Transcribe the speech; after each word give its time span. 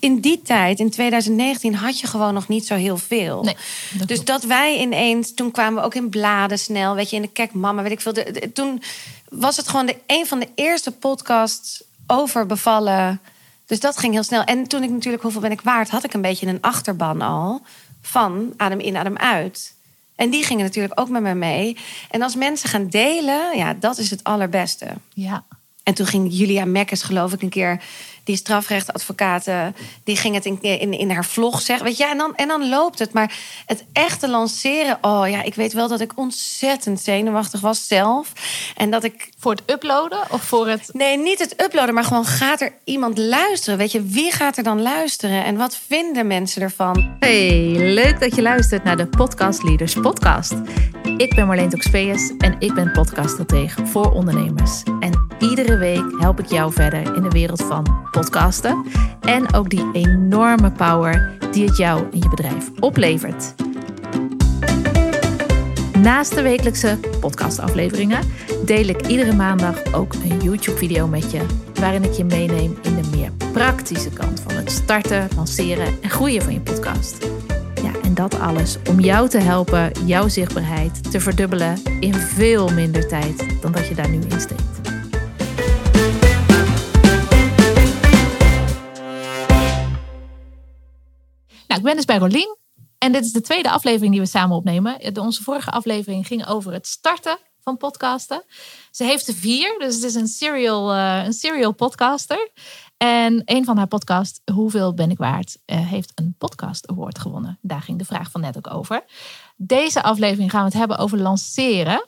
in 0.00 0.20
die 0.20 0.42
tijd, 0.42 0.78
in 0.78 0.90
2019, 0.90 1.74
had 1.74 2.00
je 2.00 2.06
gewoon 2.06 2.34
nog 2.34 2.48
niet 2.48 2.66
zo 2.66 2.74
heel 2.74 2.96
veel. 2.96 3.42
Nee, 3.42 3.56
dat 3.98 4.08
dus 4.08 4.16
klopt. 4.22 4.26
dat 4.26 4.44
wij 4.44 4.78
ineens, 4.78 5.34
toen 5.34 5.50
kwamen 5.50 5.80
we 5.80 5.86
ook 5.86 5.94
in 5.94 6.08
bladen 6.08 6.58
snel, 6.58 6.94
weet 6.94 7.10
je, 7.10 7.16
in 7.16 7.22
de 7.22 7.28
Kek 7.32 7.52
Mama, 7.52 7.82
weet 7.82 7.92
ik 7.92 8.00
veel. 8.00 8.12
De, 8.12 8.30
de- 8.32 8.52
toen 8.52 8.82
was 9.28 9.56
het 9.56 9.68
gewoon 9.68 9.86
de, 9.86 9.96
een 10.06 10.26
van 10.26 10.38
de 10.38 10.48
eerste 10.54 10.90
podcasts 10.92 11.82
over 12.06 12.46
bevallen. 12.46 13.20
Dus 13.66 13.80
dat 13.80 13.98
ging 13.98 14.12
heel 14.12 14.22
snel. 14.22 14.44
En 14.44 14.66
toen 14.66 14.82
ik 14.82 14.90
natuurlijk 14.90 15.22
Hoeveel 15.22 15.40
ben 15.40 15.50
ik 15.50 15.60
waard, 15.60 15.90
had 15.90 16.04
ik 16.04 16.14
een 16.14 16.20
beetje 16.20 16.46
een 16.46 16.60
achterban 16.60 17.22
al 17.22 17.62
van 18.02 18.52
adem 18.56 18.80
in, 18.80 18.96
adem 18.96 19.16
uit. 19.16 19.74
En 20.16 20.30
die 20.30 20.44
gingen 20.44 20.64
natuurlijk 20.64 21.00
ook 21.00 21.08
met 21.08 21.22
me 21.22 21.34
mee. 21.34 21.76
En 22.10 22.22
als 22.22 22.34
mensen 22.34 22.68
gaan 22.68 22.88
delen, 22.88 23.56
ja, 23.56 23.74
dat 23.74 23.98
is 23.98 24.10
het 24.10 24.24
allerbeste. 24.24 24.86
Ja. 25.14 25.44
En 25.88 25.94
toen 25.94 26.06
ging 26.06 26.28
Julia 26.30 26.64
Mekkes, 26.64 27.02
geloof 27.02 27.32
ik, 27.32 27.42
een 27.42 27.48
keer, 27.48 27.80
die 28.24 28.36
strafrechtadvocaat, 28.36 29.46
eh, 29.46 29.66
die 30.04 30.16
ging 30.16 30.34
het 30.34 30.44
in, 30.44 30.62
in, 30.62 30.92
in 30.92 31.10
haar 31.10 31.24
vlog 31.24 31.60
zeggen. 31.60 31.86
Weet 31.86 31.96
je, 31.96 32.06
en 32.06 32.18
dan, 32.18 32.36
en 32.36 32.48
dan 32.48 32.68
loopt 32.68 32.98
het. 32.98 33.12
Maar 33.12 33.32
het 33.66 33.84
echte 33.92 34.28
lanceren, 34.28 34.98
oh 35.00 35.28
ja, 35.28 35.42
ik 35.42 35.54
weet 35.54 35.72
wel 35.72 35.88
dat 35.88 36.00
ik 36.00 36.12
ontzettend 36.14 37.00
zenuwachtig 37.00 37.60
was 37.60 37.86
zelf. 37.86 38.32
En 38.76 38.90
dat 38.90 39.04
ik 39.04 39.30
Voor 39.38 39.52
het 39.52 39.62
uploaden 39.66 40.18
of 40.30 40.42
voor 40.42 40.68
het. 40.68 40.90
Nee, 40.92 41.18
niet 41.18 41.38
het 41.38 41.62
uploaden, 41.62 41.94
maar 41.94 42.04
gewoon 42.04 42.24
gaat 42.24 42.60
er 42.60 42.72
iemand 42.84 43.18
luisteren? 43.18 43.78
Weet 43.78 43.92
je, 43.92 44.02
wie 44.02 44.32
gaat 44.32 44.56
er 44.56 44.62
dan 44.62 44.82
luisteren 44.82 45.44
en 45.44 45.56
wat 45.56 45.78
vinden 45.86 46.26
mensen 46.26 46.62
ervan? 46.62 47.16
Hey, 47.18 47.74
leuk 47.76 48.20
dat 48.20 48.34
je 48.34 48.42
luistert 48.42 48.84
naar 48.84 48.96
de 48.96 49.06
Podcast 49.06 49.62
Leaders 49.62 49.94
Podcast. 49.94 50.54
Ik 51.16 51.34
ben 51.34 51.46
Marleen 51.46 51.68
Toxpeus 51.68 52.32
en 52.38 52.56
ik 52.58 52.74
ben 52.74 52.92
podcaststratege 52.92 53.86
voor 53.86 54.12
ondernemers. 54.12 54.82
En 55.00 55.27
iedere 55.38 55.76
week 55.76 56.04
help 56.18 56.38
ik 56.38 56.46
jou 56.46 56.72
verder 56.72 57.16
in 57.16 57.22
de 57.22 57.28
wereld 57.28 57.62
van 57.62 58.06
podcasten 58.10 58.86
en 59.20 59.54
ook 59.54 59.70
die 59.70 59.88
enorme 59.92 60.72
power 60.72 61.36
die 61.50 61.66
het 61.66 61.76
jou 61.76 62.04
en 62.12 62.18
je 62.18 62.28
bedrijf 62.28 62.70
oplevert. 62.80 63.54
Naast 66.02 66.34
de 66.34 66.42
wekelijkse 66.42 66.98
podcastafleveringen 67.20 68.22
deel 68.64 68.86
ik 68.86 69.06
iedere 69.06 69.32
maandag 69.32 69.94
ook 69.94 70.14
een 70.14 70.40
YouTube-video 70.42 71.06
met 71.06 71.30
je, 71.30 71.40
waarin 71.74 72.04
ik 72.04 72.12
je 72.12 72.24
meeneem 72.24 72.78
in 72.82 72.94
de 72.94 73.08
meer 73.16 73.32
praktische 73.52 74.10
kant 74.10 74.40
van 74.40 74.52
het 74.54 74.70
starten, 74.70 75.28
lanceren 75.36 76.02
en 76.02 76.10
groeien 76.10 76.42
van 76.42 76.52
je 76.52 76.60
podcast. 76.60 77.26
Ja, 77.82 77.90
en 78.02 78.14
dat 78.14 78.40
alles 78.40 78.76
om 78.90 79.00
jou 79.00 79.28
te 79.28 79.38
helpen 79.38 79.92
jouw 80.04 80.28
zichtbaarheid 80.28 81.10
te 81.10 81.20
verdubbelen 81.20 81.82
in 82.00 82.14
veel 82.14 82.68
minder 82.68 83.08
tijd 83.08 83.62
dan 83.62 83.72
dat 83.72 83.88
je 83.88 83.94
daar 83.94 84.10
nu 84.10 84.20
in 84.28 84.40
steekt. 84.40 84.77
Nou, 91.68 91.80
ik 91.80 91.86
ben 91.86 91.96
dus 91.96 92.04
bij 92.04 92.18
Rolien. 92.18 92.56
En 92.98 93.12
dit 93.12 93.24
is 93.24 93.32
de 93.32 93.40
tweede 93.40 93.70
aflevering 93.70 94.12
die 94.12 94.20
we 94.20 94.26
samen 94.26 94.56
opnemen. 94.56 95.14
De- 95.14 95.20
Onze 95.20 95.42
vorige 95.42 95.70
aflevering 95.70 96.26
ging 96.26 96.46
over 96.46 96.72
het 96.72 96.86
starten 96.86 97.38
van 97.60 97.76
podcasten. 97.76 98.44
Ze 98.90 99.04
heeft 99.04 99.28
er 99.28 99.34
vier, 99.34 99.78
dus 99.78 99.94
het 99.94 100.04
is 100.04 100.14
een 100.14 100.26
serial, 100.26 100.92
eh, 100.94 101.22
een 101.24 101.32
serial 101.32 101.72
podcaster. 101.72 102.50
En 102.96 103.42
een 103.44 103.64
van 103.64 103.76
haar 103.76 103.86
podcasts, 103.86 104.40
Hoeveel 104.52 104.94
ben 104.94 105.10
ik 105.10 105.18
waard, 105.18 105.58
eh, 105.64 105.86
heeft 105.88 106.12
een 106.14 106.34
podcast 106.38 106.88
award 106.88 107.18
gewonnen. 107.18 107.58
Daar 107.62 107.82
ging 107.82 107.98
de 107.98 108.04
vraag 108.04 108.30
van 108.30 108.40
net 108.40 108.56
ook 108.56 108.70
over. 108.74 109.04
Deze 109.56 110.02
aflevering 110.02 110.50
gaan 110.50 110.60
we 110.60 110.66
het 110.68 110.78
hebben 110.78 110.98
over 110.98 111.18
lanceren. 111.18 112.06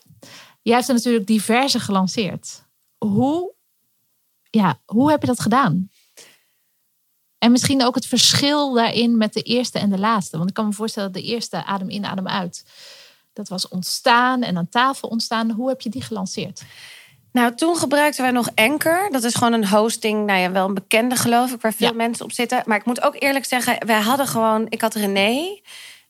Jij 0.63 0.75
hebt 0.75 0.89
er 0.89 0.95
natuurlijk 0.95 1.27
diverse 1.27 1.81
gelanceerd. 1.81 2.65
Hoe, 2.99 3.55
ja, 4.51 4.81
hoe 4.85 5.11
heb 5.11 5.21
je 5.21 5.27
dat 5.27 5.41
gedaan? 5.41 5.91
En 7.41 7.51
misschien 7.51 7.85
ook 7.85 7.95
het 7.95 8.07
verschil 8.07 8.73
daarin 8.73 9.17
met 9.17 9.33
de 9.33 9.43
eerste 9.43 9.79
en 9.79 9.91
de 9.91 9.99
laatste. 9.99 10.37
Want 10.37 10.49
ik 10.49 10.55
kan 10.55 10.67
me 10.67 10.73
voorstellen 10.73 11.13
dat 11.13 11.23
de 11.23 11.29
eerste 11.29 11.65
adem 11.65 11.89
in, 11.89 12.05
adem 12.05 12.29
uit. 12.29 12.65
Dat 13.33 13.49
was 13.49 13.69
ontstaan 13.69 14.43
en 14.43 14.57
aan 14.57 14.69
tafel 14.69 15.09
ontstaan. 15.09 15.51
Hoe 15.51 15.69
heb 15.69 15.81
je 15.81 15.89
die 15.89 16.03
gelanceerd? 16.03 16.63
Nou, 17.33 17.55
toen 17.55 17.77
gebruikten 17.77 18.23
wij 18.23 18.33
nog 18.33 18.49
Anchor. 18.55 19.09
Dat 19.11 19.25
is 19.25 19.35
gewoon 19.35 19.53
een 19.53 19.69
hosting, 19.69 20.27
nou 20.27 20.41
ja, 20.41 20.51
wel 20.51 20.69
een 20.69 20.75
bekende 20.75 21.17
geloof 21.17 21.53
ik, 21.53 21.61
waar 21.61 21.73
veel 21.73 21.87
Ja. 21.89 21.95
mensen 21.95 22.25
op 22.25 22.33
zitten. 22.33 22.63
Maar 22.67 22.77
ik 22.79 22.85
moet 22.85 23.03
ook 23.03 23.17
eerlijk 23.19 23.45
zeggen, 23.45 23.87
wij 23.87 24.01
hadden 24.01 24.27
gewoon, 24.27 24.67
ik 24.69 24.81
had 24.81 24.95
René. 24.95 25.61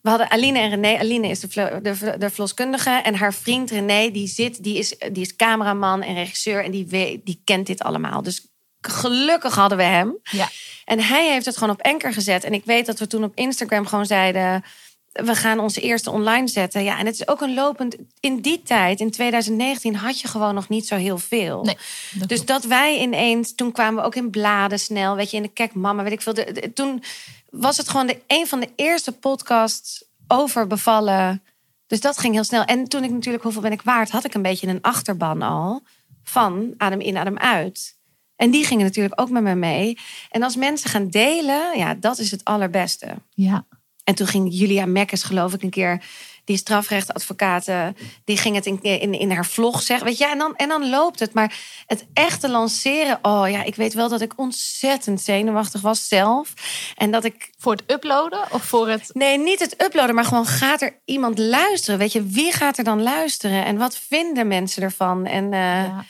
We 0.01 0.09
hadden 0.09 0.31
Aline 0.31 0.59
en 0.59 0.71
René. 0.71 0.99
Aline 0.99 1.29
is 1.29 1.41
de, 1.41 1.49
vlo- 1.49 1.81
de, 1.81 2.15
de 2.19 2.31
verloskundige. 2.31 2.91
En 2.91 3.15
haar 3.15 3.35
vriend 3.35 3.71
René, 3.71 4.11
die, 4.11 4.27
zit, 4.27 4.63
die, 4.63 4.79
is, 4.79 4.99
die 4.99 5.23
is 5.23 5.37
cameraman 5.37 6.03
en 6.03 6.15
regisseur. 6.15 6.65
En 6.65 6.71
die, 6.71 6.87
weet, 6.87 7.27
die 7.27 7.41
kent 7.45 7.67
dit 7.67 7.83
allemaal. 7.83 8.23
Dus 8.23 8.50
gelukkig 8.81 9.55
hadden 9.55 9.79
we 9.79 9.85
hem. 9.85 10.17
Ja. 10.31 10.49
En 10.85 11.01
hij 11.01 11.31
heeft 11.31 11.47
het 11.47 11.57
gewoon 11.57 11.75
op 11.75 11.83
Anchor 11.83 12.13
gezet. 12.13 12.45
En 12.45 12.53
ik 12.53 12.65
weet 12.65 12.87
dat 12.87 12.99
we 12.99 13.07
toen 13.07 13.25
op 13.25 13.33
Instagram 13.35 13.87
gewoon 13.87 14.07
zeiden... 14.07 14.65
we 15.13 15.35
gaan 15.35 15.59
onze 15.59 15.81
eerste 15.81 16.11
online 16.11 16.49
zetten. 16.49 16.83
Ja, 16.85 16.99
en 16.99 17.07
het 17.07 17.15
is 17.15 17.29
ook 17.29 17.41
een 17.41 17.55
lopend... 17.55 17.97
In 18.21 18.41
die 18.41 18.63
tijd, 18.63 19.01
in 19.01 19.11
2019, 19.11 19.95
had 19.95 20.21
je 20.21 20.29
gewoon 20.29 20.55
nog 20.55 20.69
niet 20.69 20.87
zo 20.87 20.97
heel 20.97 21.19
veel. 21.19 21.63
Nee, 21.65 21.77
dat 22.15 22.29
Dus 22.29 22.45
dat 22.45 22.65
wij 22.65 22.99
ineens... 22.99 23.55
Toen 23.55 23.73
kwamen 23.73 24.01
we 24.01 24.07
ook 24.07 24.15
in 24.15 24.31
bladen 24.31 24.79
snel. 24.79 25.15
Weet 25.17 25.31
je, 25.31 25.37
in 25.37 25.43
de 25.43 25.49
Kek 25.49 25.75
Mama, 25.75 26.03
weet 26.03 26.13
ik 26.13 26.21
veel. 26.23 26.35
De- 26.35 26.53
de- 26.53 26.73
toen 26.73 27.03
was 27.51 27.77
het 27.77 27.89
gewoon 27.89 28.07
de, 28.07 28.21
een 28.27 28.47
van 28.47 28.61
de 28.61 28.69
eerste 28.77 29.13
podcasts 29.13 30.05
over 30.29 30.67
bevallen. 30.67 31.43
Dus 31.87 32.01
dat 32.01 32.19
ging 32.19 32.35
heel 32.35 32.45
snel. 32.45 32.65
En 32.65 32.89
toen 32.89 33.05
ik 33.05 33.11
natuurlijk 33.11 33.43
Hoeveel 33.45 33.63
ben 33.63 33.73
ik 33.73 33.83
waard... 33.83 34.11
had 34.11 34.25
ik 34.25 34.35
een 34.35 34.43
beetje 34.43 34.67
een 34.67 34.83
achterban 34.83 35.43
al... 35.43 35.83
van 36.25 36.75
adem 36.77 37.01
in, 37.01 37.17
adem 37.17 37.39
uit... 37.39 37.99
En 38.41 38.51
die 38.51 38.65
gingen 38.65 38.85
natuurlijk 38.85 39.21
ook 39.21 39.31
met 39.31 39.43
me 39.43 39.55
mee. 39.55 39.99
En 40.31 40.43
als 40.43 40.57
mensen 40.57 40.91
gaan 40.91 41.09
delen, 41.09 41.79
ja, 41.79 41.95
dat 41.95 42.19
is 42.19 42.31
het 42.31 42.45
allerbeste. 42.45 43.07
Ja, 43.35 43.67
En 44.05 44.15
toen 44.15 44.27
ging 44.27 44.49
Julia 44.53 44.87
Mekkes, 44.87 45.23
geloof 45.23 45.53
ik, 45.55 45.63
een 45.63 45.71
keer, 45.71 46.03
die 46.45 46.57
strafrechtadvocaat, 46.57 47.69
eh, 47.69 47.87
die 48.25 48.37
ging 48.37 48.55
het 48.55 48.67
in, 48.67 48.83
in, 48.83 49.13
in 49.13 49.31
haar 49.31 49.47
vlog 49.47 49.83
zeggen. 49.83 50.07
Weet 50.07 50.19
je, 50.19 50.27
en 50.27 50.39
dan, 50.39 50.57
en 50.57 50.69
dan 50.69 50.91
loopt 50.91 51.19
het. 51.19 51.33
Maar 51.35 51.55
het 51.87 52.07
echte 52.13 52.51
lanceren, 52.51 53.19
oh 53.23 53.51
ja, 53.51 53.63
ik 53.63 53.75
weet 53.75 53.95
wel 53.95 54.09
dat 54.09 54.21
ik 54.21 54.33
ontzettend 54.39 55.21
zenuwachtig 55.21 55.81
was 55.81 56.09
zelf. 56.09 56.55
En 56.97 57.11
dat 57.11 57.25
ik 57.25 57.51
voor 57.59 57.73
het 57.73 57.93
uploaden 57.93 58.53
of 58.53 58.63
voor 58.65 58.89
het. 58.89 59.11
Nee, 59.13 59.39
niet 59.39 59.61
het 59.61 59.83
uploaden, 59.83 60.15
maar 60.15 60.25
gewoon 60.25 60.47
gaat 60.47 60.83
er 60.83 61.01
iemand 61.05 61.39
luisteren? 61.39 61.99
Weet 61.99 62.13
je, 62.13 62.27
wie 62.27 62.53
gaat 62.53 62.79
er 62.79 62.85
dan 62.85 63.03
luisteren? 63.03 63.65
En 63.65 63.77
wat 63.77 63.97
vinden 63.97 64.49
mensen 64.49 64.83
ervan? 64.83 65.27
En 65.27 65.53
eh, 65.53 65.61
Ja. 65.61 66.05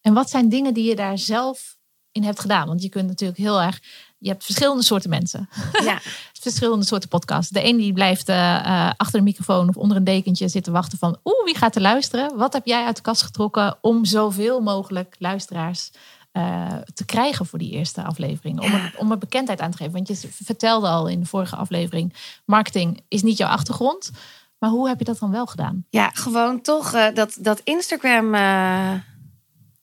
En 0.00 0.12
wat 0.14 0.30
zijn 0.30 0.48
dingen 0.48 0.74
die 0.74 0.88
je 0.88 0.96
daar 0.96 1.18
zelf 1.18 1.76
in 2.12 2.22
hebt 2.22 2.40
gedaan? 2.40 2.66
Want 2.66 2.82
je 2.82 2.88
kunt 2.88 3.08
natuurlijk 3.08 3.38
heel 3.38 3.62
erg. 3.62 3.80
Je 4.18 4.28
hebt 4.28 4.44
verschillende 4.44 4.82
soorten 4.82 5.10
mensen. 5.10 5.48
ja. 5.84 6.00
verschillende 6.40 6.84
soorten 6.84 7.08
podcasts. 7.08 7.50
De 7.50 7.64
een 7.64 7.76
die 7.76 7.92
blijft 7.92 8.28
eh, 8.28 8.56
eh, 8.56 8.92
achter 8.96 9.18
een 9.18 9.24
microfoon 9.24 9.68
of 9.68 9.76
onder 9.76 9.96
een 9.96 10.04
dekentje 10.04 10.48
zitten 10.48 10.72
wachten 10.72 10.98
van... 10.98 11.18
oeh, 11.24 11.44
wie 11.44 11.56
gaat 11.56 11.74
er 11.74 11.80
luisteren? 11.80 12.36
Wat 12.36 12.52
heb 12.52 12.66
jij 12.66 12.84
uit 12.84 12.96
de 12.96 13.02
kast 13.02 13.22
getrokken 13.22 13.78
om 13.80 14.04
zoveel 14.04 14.60
mogelijk 14.60 15.16
luisteraars 15.18 15.90
eh, 16.32 16.66
te 16.94 17.04
krijgen 17.04 17.46
voor 17.46 17.58
die 17.58 17.70
eerste 17.70 18.02
aflevering? 18.02 18.60
Om, 18.60 18.72
er, 18.72 18.94
om 18.96 19.10
er 19.10 19.18
bekendheid 19.18 19.60
aan 19.60 19.70
te 19.70 19.76
geven. 19.76 19.92
Want 19.92 20.08
je 20.08 20.28
vertelde 20.44 20.88
al 20.88 21.08
in 21.08 21.20
de 21.20 21.26
vorige 21.26 21.56
aflevering... 21.56 22.14
marketing 22.44 23.00
is 23.08 23.22
niet 23.22 23.36
jouw 23.36 23.48
achtergrond. 23.48 24.10
Maar 24.58 24.70
hoe 24.70 24.88
heb 24.88 24.98
je 24.98 25.04
dat 25.04 25.18
dan 25.18 25.30
wel 25.30 25.46
gedaan? 25.46 25.84
Ja, 25.90 26.10
gewoon 26.14 26.60
toch 26.60 26.90
dat, 27.12 27.36
dat 27.40 27.60
Instagram. 27.64 28.34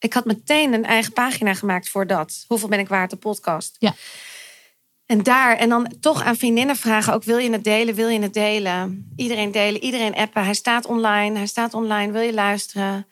Eh, 0.05 0.11
ik 0.11 0.13
had 0.13 0.25
meteen 0.25 0.73
een 0.73 0.85
eigen 0.85 1.13
pagina 1.13 1.53
gemaakt 1.53 1.89
voor 1.89 2.07
dat. 2.07 2.45
Hoeveel 2.47 2.67
ben 2.69 2.79
ik 2.79 2.87
waard, 2.87 3.09
de 3.09 3.15
podcast. 3.15 3.75
Ja. 3.79 3.93
En 5.05 5.23
daar, 5.23 5.57
en 5.57 5.69
dan 5.69 5.93
toch 5.99 6.23
aan 6.23 6.35
vriendinnen 6.35 6.75
vragen: 6.75 7.13
ook 7.13 7.23
wil 7.23 7.37
je 7.37 7.51
het 7.51 7.63
delen? 7.63 7.95
Wil 7.95 8.07
je 8.07 8.19
het 8.19 8.33
delen? 8.33 9.13
Iedereen 9.15 9.51
delen, 9.51 9.83
iedereen 9.83 10.15
appen. 10.15 10.43
Hij 10.43 10.53
staat 10.53 10.85
online, 10.85 11.37
hij 11.37 11.47
staat 11.47 11.73
online. 11.73 12.11
Wil 12.11 12.21
je 12.21 12.33
luisteren? 12.33 13.07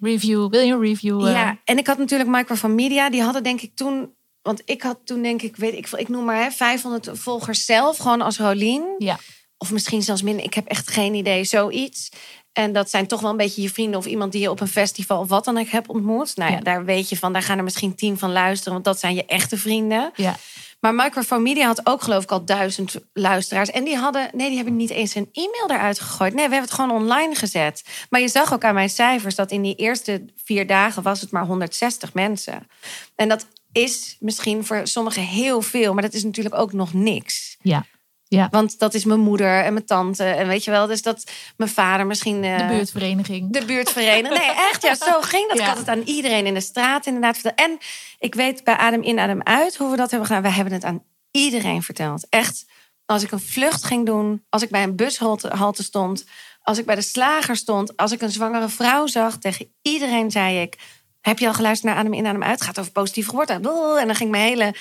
Review, 0.00 0.50
wil 0.50 0.60
je 0.60 0.72
een 0.72 0.80
review? 0.80 1.26
eh? 1.26 1.32
Ja, 1.32 1.58
en 1.64 1.78
ik 1.78 1.86
had 1.86 1.98
natuurlijk 1.98 2.30
Microphone 2.30 2.74
Media. 2.74 3.10
Die 3.10 3.22
hadden 3.22 3.42
denk 3.42 3.60
ik 3.60 3.70
toen. 3.74 4.14
Want 4.42 4.62
ik 4.64 4.82
had 4.82 4.98
toen 5.04 5.22
denk 5.22 5.42
ik, 5.42 5.56
weet 5.56 5.72
ik, 5.74 5.88
ik 5.90 6.08
noem 6.08 6.24
maar 6.24 6.42
hè, 6.42 6.50
500 6.50 7.08
volgers 7.12 7.64
zelf, 7.64 7.96
gewoon 7.96 8.20
als 8.20 8.38
Rolien. 8.38 8.94
ja. 8.98 9.18
Of 9.58 9.70
misschien 9.72 10.02
zelfs 10.02 10.22
minder. 10.22 10.44
Ik 10.44 10.54
heb 10.54 10.66
echt 10.66 10.90
geen 10.90 11.14
idee. 11.14 11.44
Zoiets. 11.44 12.08
En 12.56 12.72
dat 12.72 12.90
zijn 12.90 13.06
toch 13.06 13.20
wel 13.20 13.30
een 13.30 13.36
beetje 13.36 13.62
je 13.62 13.70
vrienden 13.70 13.98
of 13.98 14.06
iemand 14.06 14.32
die 14.32 14.40
je 14.40 14.50
op 14.50 14.60
een 14.60 14.68
festival 14.68 15.20
of 15.20 15.28
wat 15.28 15.44
dan 15.44 15.58
ook 15.58 15.68
hebt 15.68 15.88
ontmoet. 15.88 16.36
Nou 16.36 16.50
ja, 16.50 16.56
Ja. 16.56 16.62
daar 16.62 16.84
weet 16.84 17.08
je 17.08 17.16
van, 17.16 17.32
daar 17.32 17.42
gaan 17.42 17.58
er 17.58 17.64
misschien 17.64 17.94
tien 17.94 18.18
van 18.18 18.32
luisteren, 18.32 18.72
want 18.72 18.84
dat 18.84 18.98
zijn 18.98 19.14
je 19.14 19.24
echte 19.26 19.56
vrienden. 19.58 20.10
ja. 20.14 20.36
Maar 20.80 20.94
Microphone 20.94 21.42
Media 21.42 21.66
had 21.66 21.86
ook 21.86 22.02
geloof 22.02 22.22
ik 22.22 22.30
al 22.30 22.44
duizend 22.44 22.94
luisteraars. 23.12 23.70
En 23.70 23.84
die 23.84 23.96
hadden, 23.96 24.28
nee, 24.32 24.46
die 24.48 24.56
hebben 24.56 24.76
niet 24.76 24.90
eens 24.90 25.14
een 25.14 25.28
e-mail 25.32 25.64
eruit 25.70 26.00
gegooid. 26.00 26.34
Nee, 26.34 26.46
we 26.48 26.52
hebben 26.52 26.70
het 26.70 26.78
gewoon 26.80 27.00
online 27.02 27.34
gezet. 27.34 27.82
Maar 28.10 28.20
je 28.20 28.28
zag 28.28 28.52
ook 28.52 28.64
aan 28.64 28.74
mijn 28.74 28.90
cijfers 28.90 29.34
dat 29.34 29.50
in 29.50 29.62
die 29.62 29.74
eerste 29.74 30.24
vier 30.44 30.66
dagen 30.66 31.02
was 31.02 31.20
het 31.20 31.30
maar 31.30 31.44
160 31.46 32.14
mensen. 32.14 32.68
En 33.14 33.28
dat 33.28 33.46
is 33.72 34.16
misschien 34.20 34.64
voor 34.64 34.80
sommigen 34.86 35.22
heel 35.22 35.62
veel, 35.62 35.92
maar 35.92 36.02
dat 36.02 36.14
is 36.14 36.24
natuurlijk 36.24 36.54
ook 36.54 36.72
nog 36.72 36.92
niks. 36.92 37.56
ja. 37.62 37.86
Ja. 38.28 38.48
Want 38.50 38.78
dat 38.78 38.94
is 38.94 39.04
mijn 39.04 39.20
moeder 39.20 39.62
en 39.64 39.72
mijn 39.72 39.84
tante. 39.84 40.24
En 40.24 40.46
weet 40.48 40.64
je 40.64 40.70
wel, 40.70 40.86
dus 40.86 41.02
dat 41.02 41.24
mijn 41.56 41.70
vader 41.70 42.06
misschien. 42.06 42.44
eh, 42.44 42.58
De 42.58 42.64
buurtvereniging. 42.74 43.52
De 43.52 43.64
buurtvereniging. 43.64 44.38
Nee, 44.38 44.50
echt, 44.70 44.82
ja, 44.82 44.94
zo 44.94 45.20
ging 45.20 45.48
dat. 45.48 45.56
Ja. 45.56 45.62
Ik 45.62 45.68
had 45.68 45.78
het 45.78 45.88
aan 45.88 46.02
iedereen 46.04 46.46
in 46.46 46.54
de 46.54 46.60
straat 46.60 47.06
inderdaad 47.06 47.34
verteld. 47.38 47.58
En 47.70 47.78
ik 48.18 48.34
weet 48.34 48.64
bij 48.64 48.76
Adem 48.76 49.02
in, 49.02 49.18
Adem 49.18 49.42
uit 49.42 49.76
hoe 49.76 49.90
we 49.90 49.96
dat 49.96 50.10
hebben 50.10 50.28
gedaan. 50.28 50.42
We 50.42 50.50
hebben 50.50 50.72
het 50.74 50.84
aan 50.84 51.02
iedereen 51.30 51.82
verteld. 51.82 52.26
Echt, 52.28 52.64
als 53.06 53.22
ik 53.22 53.30
een 53.32 53.40
vlucht 53.40 53.84
ging 53.84 54.06
doen, 54.06 54.44
als 54.48 54.62
ik 54.62 54.70
bij 54.70 54.82
een 54.82 54.96
bushalte 54.96 55.82
stond, 55.82 56.24
als 56.62 56.78
ik 56.78 56.86
bij 56.86 56.94
de 56.94 57.02
slager 57.02 57.56
stond, 57.56 57.96
als 57.96 58.12
ik 58.12 58.22
een 58.22 58.30
zwangere 58.30 58.68
vrouw 58.68 59.06
zag, 59.06 59.38
tegen 59.38 59.72
iedereen 59.82 60.30
zei 60.30 60.60
ik: 60.60 60.76
Heb 61.20 61.38
je 61.38 61.46
al 61.46 61.54
geluisterd 61.54 61.92
naar 61.92 62.00
Adem 62.02 62.14
in, 62.14 62.26
Adem 62.26 62.42
uit? 62.42 62.52
Het 62.52 62.62
gaat 62.62 62.78
over 62.78 62.92
positieve 62.92 63.28
geboorte. 63.30 63.52
En 63.52 64.06
dan 64.06 64.14
ging 64.14 64.30
mijn 64.30 64.48
hele. 64.48 64.74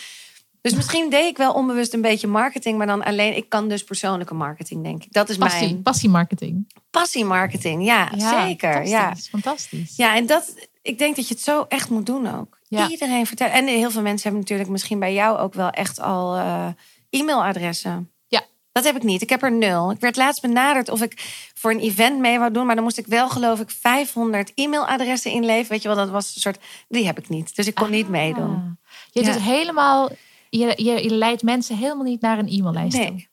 Dus 0.66 0.74
misschien 0.76 1.10
deed 1.10 1.26
ik 1.30 1.38
wel 1.38 1.54
onbewust 1.54 1.94
een 1.94 2.02
beetje 2.02 2.28
marketing, 2.28 2.78
maar 2.78 2.88
dan 2.88 3.04
alleen. 3.04 3.36
Ik 3.36 3.50
kan 3.50 3.70
dus 3.70 3.84
persoonlijke 3.84 4.34
marketing, 4.34 4.84
denk 4.84 5.04
ik. 5.04 5.14
Dat 5.14 5.30
is 5.30 5.38
Passie, 5.38 5.68
mijn 5.68 5.82
passiemarketing. 5.82 6.68
passiemarketing. 6.92 7.86
Ja, 7.86 8.10
zeker. 8.18 8.88
Ja. 8.88 9.00
Fantastisch, 9.02 9.30
fantastisch. 9.30 9.96
ja, 9.96 10.16
en 10.16 10.26
dat. 10.26 10.54
Ik 10.82 10.98
denk 10.98 11.16
dat 11.16 11.28
je 11.28 11.34
het 11.34 11.44
zo 11.44 11.66
echt 11.68 11.90
moet 11.90 12.06
doen 12.06 12.36
ook. 12.36 12.60
Ja. 12.68 12.90
Iedereen 12.90 13.26
vertellen. 13.26 13.54
En 13.54 13.68
heel 13.68 13.92
veel 13.92 14.02
mensen 14.02 14.22
hebben 14.24 14.40
natuurlijk 14.40 14.70
misschien 14.70 15.00
bij 15.00 15.14
jou 15.14 15.38
ook 15.38 15.54
wel 15.54 15.70
echt 15.70 16.00
al 16.02 16.36
eh, 16.36 16.68
e-mailadressen. 17.10 18.12
Ja. 18.28 18.42
Dat 18.72 18.84
heb 18.84 18.96
ik 18.96 19.04
niet. 19.04 19.22
Ik 19.22 19.30
heb 19.30 19.44
er 19.44 19.52
nul. 19.52 19.92
Ik 19.92 20.00
werd 20.00 20.16
laatst 20.16 20.42
benaderd 20.42 20.90
of 20.90 21.02
ik 21.02 21.14
voor 21.54 21.72
een 21.72 21.80
event 21.80 22.20
mee 22.20 22.40
wou 22.40 22.52
doen. 22.52 22.66
Maar 22.66 22.76
dan 22.76 22.84
moest 22.84 22.98
ik 22.98 23.08
wel, 23.08 23.30
geloof 23.30 23.60
ik, 23.60 23.70
500 23.70 24.52
e-mailadressen 24.56 25.32
inleveren. 25.32 25.70
Weet 25.70 25.82
je 25.82 25.88
wel, 25.88 25.98
dat 25.98 26.10
was 26.10 26.36
een 26.36 26.42
soort. 26.42 26.58
Die 26.88 27.06
heb 27.06 27.18
ik 27.20 27.30
niet. 27.30 27.56
Dus 27.56 27.68
ik 27.68 27.76
kon 27.76 27.90
niet 27.90 28.10
meedoen. 28.10 28.56
Ah. 28.56 28.92
Je 29.12 29.24
Ja. 29.24 29.32
doet 29.32 29.42
helemaal. 29.42 30.10
Je, 30.58 30.84
je, 30.84 31.04
je 31.04 31.14
leidt 31.14 31.44
mensen 31.44 31.78
helemaal 31.78 32.04
niet 32.04 32.22
naar 32.22 32.40
een 32.40 32.48
e-maillijst. 32.48 32.98
toe. 32.98 33.12
Nee. 33.12 33.30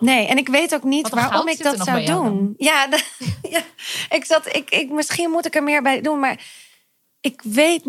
Nee, 0.00 0.26
en 0.26 0.36
ik 0.38 0.48
weet 0.48 0.74
ook 0.74 0.82
niet 0.82 1.08
waarom 1.08 1.48
ik 1.48 1.62
dat 1.62 1.84
zou 1.84 2.04
doen. 2.04 2.54
Ja, 2.56 2.86
de- 2.90 3.04
ja, 3.50 3.62
ik 4.08 4.24
zat, 4.24 4.56
ik, 4.56 4.70
ik, 4.70 4.90
misschien 4.90 5.30
moet 5.30 5.46
ik 5.46 5.54
er 5.54 5.62
meer 5.62 5.82
bij 5.82 6.00
doen, 6.00 6.20
maar 6.20 6.40
ik 7.20 7.42
weet, 7.44 7.82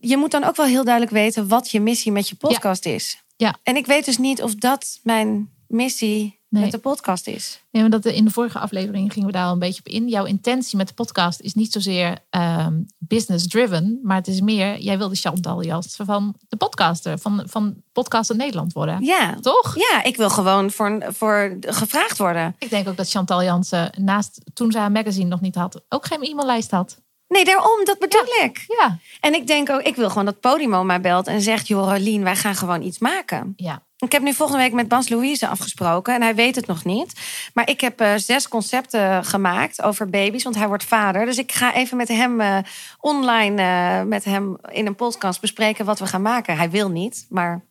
je 0.00 0.16
moet 0.16 0.30
dan 0.30 0.44
ook 0.44 0.56
wel 0.56 0.66
heel 0.66 0.84
duidelijk 0.84 1.12
weten 1.14 1.48
wat 1.48 1.70
je 1.70 1.80
missie 1.80 2.12
met 2.12 2.28
je 2.28 2.34
podcast 2.36 2.86
is. 2.86 3.22
Ja. 3.36 3.54
En 3.62 3.76
ik 3.76 3.86
weet 3.86 4.04
dus 4.04 4.18
niet 4.18 4.42
of 4.42 4.54
dat 4.54 5.00
mijn 5.02 5.51
missie 5.72 6.40
Nee. 6.52 6.62
met 6.62 6.72
de 6.72 6.78
podcast 6.78 7.26
is. 7.26 7.62
Nee, 7.70 7.82
maar 7.82 7.90
dat 7.90 8.04
in 8.04 8.24
de 8.24 8.30
vorige 8.30 8.58
aflevering 8.58 9.12
gingen 9.12 9.26
we 9.26 9.34
daar 9.34 9.46
al 9.46 9.52
een 9.52 9.58
beetje 9.58 9.80
op 9.84 9.92
in. 9.92 10.08
Jouw 10.08 10.24
intentie 10.24 10.76
met 10.76 10.88
de 10.88 10.94
podcast 10.94 11.40
is 11.40 11.54
niet 11.54 11.72
zozeer 11.72 12.18
ehm, 12.30 12.80
business 12.98 13.48
driven, 13.48 13.98
maar 14.02 14.16
het 14.16 14.28
is 14.28 14.40
meer, 14.40 14.78
jij 14.78 14.98
wil 14.98 15.08
de 15.08 15.14
Chantal 15.14 15.62
Jansen 15.64 16.06
van 16.06 16.34
de 16.48 16.56
podcaster, 16.56 17.18
van, 17.18 17.42
van 17.46 17.82
Podcaster 17.92 18.36
Nederland 18.36 18.72
worden. 18.72 19.04
Ja. 19.04 19.34
Toch? 19.40 19.76
Ja, 19.76 20.02
ik 20.02 20.16
wil 20.16 20.30
gewoon 20.30 20.70
voor, 20.70 21.02
voor 21.08 21.56
gevraagd 21.60 22.18
worden. 22.18 22.54
Ik 22.58 22.70
denk 22.70 22.88
ook 22.88 22.96
dat 22.96 23.10
Chantal 23.10 23.42
Jansen, 23.42 23.90
naast 23.96 24.40
toen 24.54 24.72
zij 24.72 24.80
haar 24.80 24.92
magazine 24.92 25.28
nog 25.28 25.40
niet 25.40 25.54
had, 25.54 25.82
ook 25.88 26.06
geen 26.06 26.22
e-maillijst 26.22 26.70
had. 26.70 27.00
Nee, 27.32 27.44
daarom, 27.44 27.84
dat 27.84 27.98
bedoel 27.98 28.44
ik. 28.44 28.64
Ja. 28.78 28.98
En 29.20 29.34
ik 29.34 29.46
denk 29.46 29.70
ook, 29.70 29.82
ik 29.82 29.96
wil 29.96 30.08
gewoon 30.08 30.24
dat 30.24 30.40
Podimo 30.40 30.84
mij 30.84 31.00
belt 31.00 31.26
en 31.26 31.40
zegt: 31.40 31.68
Joh, 31.68 31.88
Rolien, 31.88 32.24
wij 32.24 32.36
gaan 32.36 32.54
gewoon 32.54 32.82
iets 32.82 32.98
maken. 32.98 33.52
Ja. 33.56 33.82
Ik 33.96 34.12
heb 34.12 34.22
nu 34.22 34.32
volgende 34.32 34.62
week 34.62 34.72
met 34.72 34.88
Bas 34.88 35.08
Louise 35.08 35.48
afgesproken 35.48 36.14
en 36.14 36.22
hij 36.22 36.34
weet 36.34 36.56
het 36.56 36.66
nog 36.66 36.84
niet. 36.84 37.12
Maar 37.54 37.68
ik 37.68 37.80
heb 37.80 38.00
eh, 38.00 38.12
zes 38.16 38.48
concepten 38.48 39.24
gemaakt 39.24 39.82
over 39.82 40.10
baby's, 40.10 40.42
want 40.42 40.56
hij 40.56 40.68
wordt 40.68 40.84
vader. 40.84 41.24
Dus 41.24 41.38
ik 41.38 41.52
ga 41.52 41.74
even 41.74 41.96
met 41.96 42.08
hem 42.08 42.40
eh, 42.40 42.58
online 43.00 43.62
eh, 43.62 44.02
met 44.02 44.24
hem 44.24 44.56
in 44.68 44.86
een 44.86 44.94
podcast 44.94 45.40
bespreken 45.40 45.84
wat 45.84 45.98
we 45.98 46.06
gaan 46.06 46.22
maken. 46.22 46.56
Hij 46.56 46.70
wil 46.70 46.88
niet, 46.90 47.26
maar. 47.28 47.64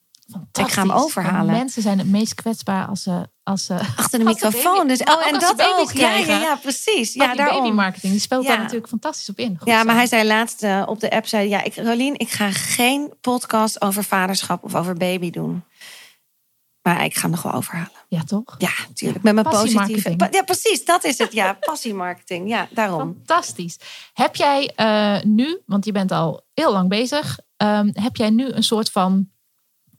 Ik 0.59 0.67
ga 0.67 0.81
hem 0.81 0.91
overhalen. 0.91 1.53
Mensen 1.53 1.81
zijn 1.81 1.97
het 1.97 2.07
meest 2.07 2.35
kwetsbaar 2.35 2.85
als 2.87 3.03
ze. 3.03 3.29
Als 3.43 3.65
ze 3.65 3.73
achter 3.97 4.19
de 4.19 4.25
microfoon. 4.25 4.75
baby- 4.75 4.87
dus 4.87 4.99
oh, 5.03 5.27
en 5.27 5.39
dat 5.39 5.61
ook. 5.79 5.91
Ja, 5.91 6.09
ja, 6.09 6.23
krijgen. 6.23 6.39
ja, 6.39 6.55
precies. 6.55 7.13
ja, 7.13 7.35
daarom. 7.35 7.61
babymarketing, 7.61 8.11
die 8.11 8.21
speelt 8.21 8.45
daar 8.45 8.55
Ja. 8.55 8.61
natuurlijk 8.61 8.87
fantastisch 8.89 9.29
op 9.29 9.37
in. 9.39 9.57
Goed 9.57 9.67
Ja, 9.67 9.79
zo. 9.79 9.85
maar 9.85 9.95
hij 9.95 10.07
zei 10.07 10.27
laatst 10.27 10.63
eh, 10.63 10.83
op 10.85 10.99
de 10.99 11.11
app: 11.11 11.25
zei, 11.27 11.49
ja, 11.49 11.63
ik, 11.63 11.75
Rolien, 11.75 12.19
ik 12.19 12.29
ga 12.29 12.51
geen 12.51 13.13
podcast 13.21 13.81
over 13.81 14.03
vaderschap 14.03 14.63
of 14.63 14.75
over 14.75 14.93
baby 14.95 15.29
doen. 15.29 15.63
Maar 16.81 17.05
ik 17.05 17.13
ga 17.15 17.21
hem 17.21 17.31
nog 17.31 17.41
wel 17.41 17.53
overhalen. 17.53 17.91
Ja, 18.07 18.23
toch? 18.23 18.55
Ja, 18.57 18.69
natuurlijk. 18.87 19.23
Met 19.23 19.33
mijn 19.33 19.45
positieve. 19.45 20.15
Ja, 20.31 20.41
precies. 20.43 20.85
Dat 20.85 21.03
is 21.03 21.17
het. 21.17 21.33
Ja, 21.33 21.53
passiemarketing. 21.69 22.49
Ja, 22.49 22.67
daarom. 22.71 22.99
Fantastisch. 22.99 23.79
Heb 24.13 24.35
jij 24.35 24.71
eh, 24.75 25.21
nu, 25.23 25.61
want 25.65 25.85
je 25.85 25.91
bent 25.91 26.11
al 26.11 26.41
heel 26.53 26.71
lang 26.71 26.89
bezig, 26.89 27.39
ehm, 27.57 27.89
heb 27.93 28.15
jij 28.15 28.29
nu 28.29 28.49
een 28.49 28.63
soort 28.63 28.91
van. 28.91 29.29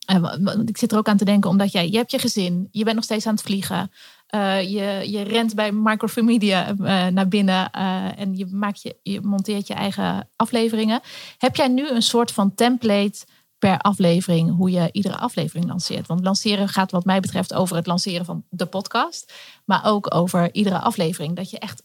Eh, 0.04 0.34
ik 0.66 0.78
zit 0.78 0.92
er 0.92 0.98
ook 0.98 1.08
aan 1.08 1.16
te 1.16 1.24
denken, 1.24 1.50
omdat 1.50 1.72
jij, 1.72 1.90
je 1.90 1.96
hebt 1.96 2.10
je 2.10 2.18
gezin, 2.18 2.68
je 2.70 2.84
bent 2.84 2.96
nog 2.96 3.04
steeds 3.04 3.26
aan 3.26 3.34
het 3.34 3.42
vliegen. 3.42 3.90
eh, 4.26 4.62
je, 4.62 5.10
je 5.10 5.22
rent 5.22 5.54
bij 5.54 5.72
Micromedia 5.72 6.68
eh 6.68 7.06
naar 7.06 7.28
binnen 7.28 7.70
en 8.16 8.36
je, 8.36 8.46
maakt 8.46 8.82
je, 8.82 8.96
je 9.02 9.20
monteert 9.20 9.66
je 9.66 9.74
eigen 9.74 10.28
afleveringen. 10.36 11.00
Heb 11.38 11.56
jij 11.56 11.68
nu 11.68 11.90
een 11.90 12.02
soort 12.02 12.32
van 12.32 12.54
template 12.54 13.26
per 13.58 13.78
aflevering 13.78 14.56
hoe 14.56 14.70
je 14.70 14.88
iedere 14.92 15.16
aflevering 15.16 15.68
lanceert? 15.68 16.06
Want 16.06 16.24
lanceren 16.24 16.68
gaat 16.68 16.90
wat 16.90 17.04
mij 17.04 17.20
betreft 17.20 17.54
over 17.54 17.76
het 17.76 17.86
lanceren 17.86 18.24
van 18.24 18.44
de 18.50 18.66
podcast, 18.66 19.32
maar 19.64 19.84
ook 19.84 20.14
over 20.14 20.54
iedere 20.54 20.78
aflevering. 20.78 21.36
Dat 21.36 21.50
je 21.50 21.58
echt 21.58 21.82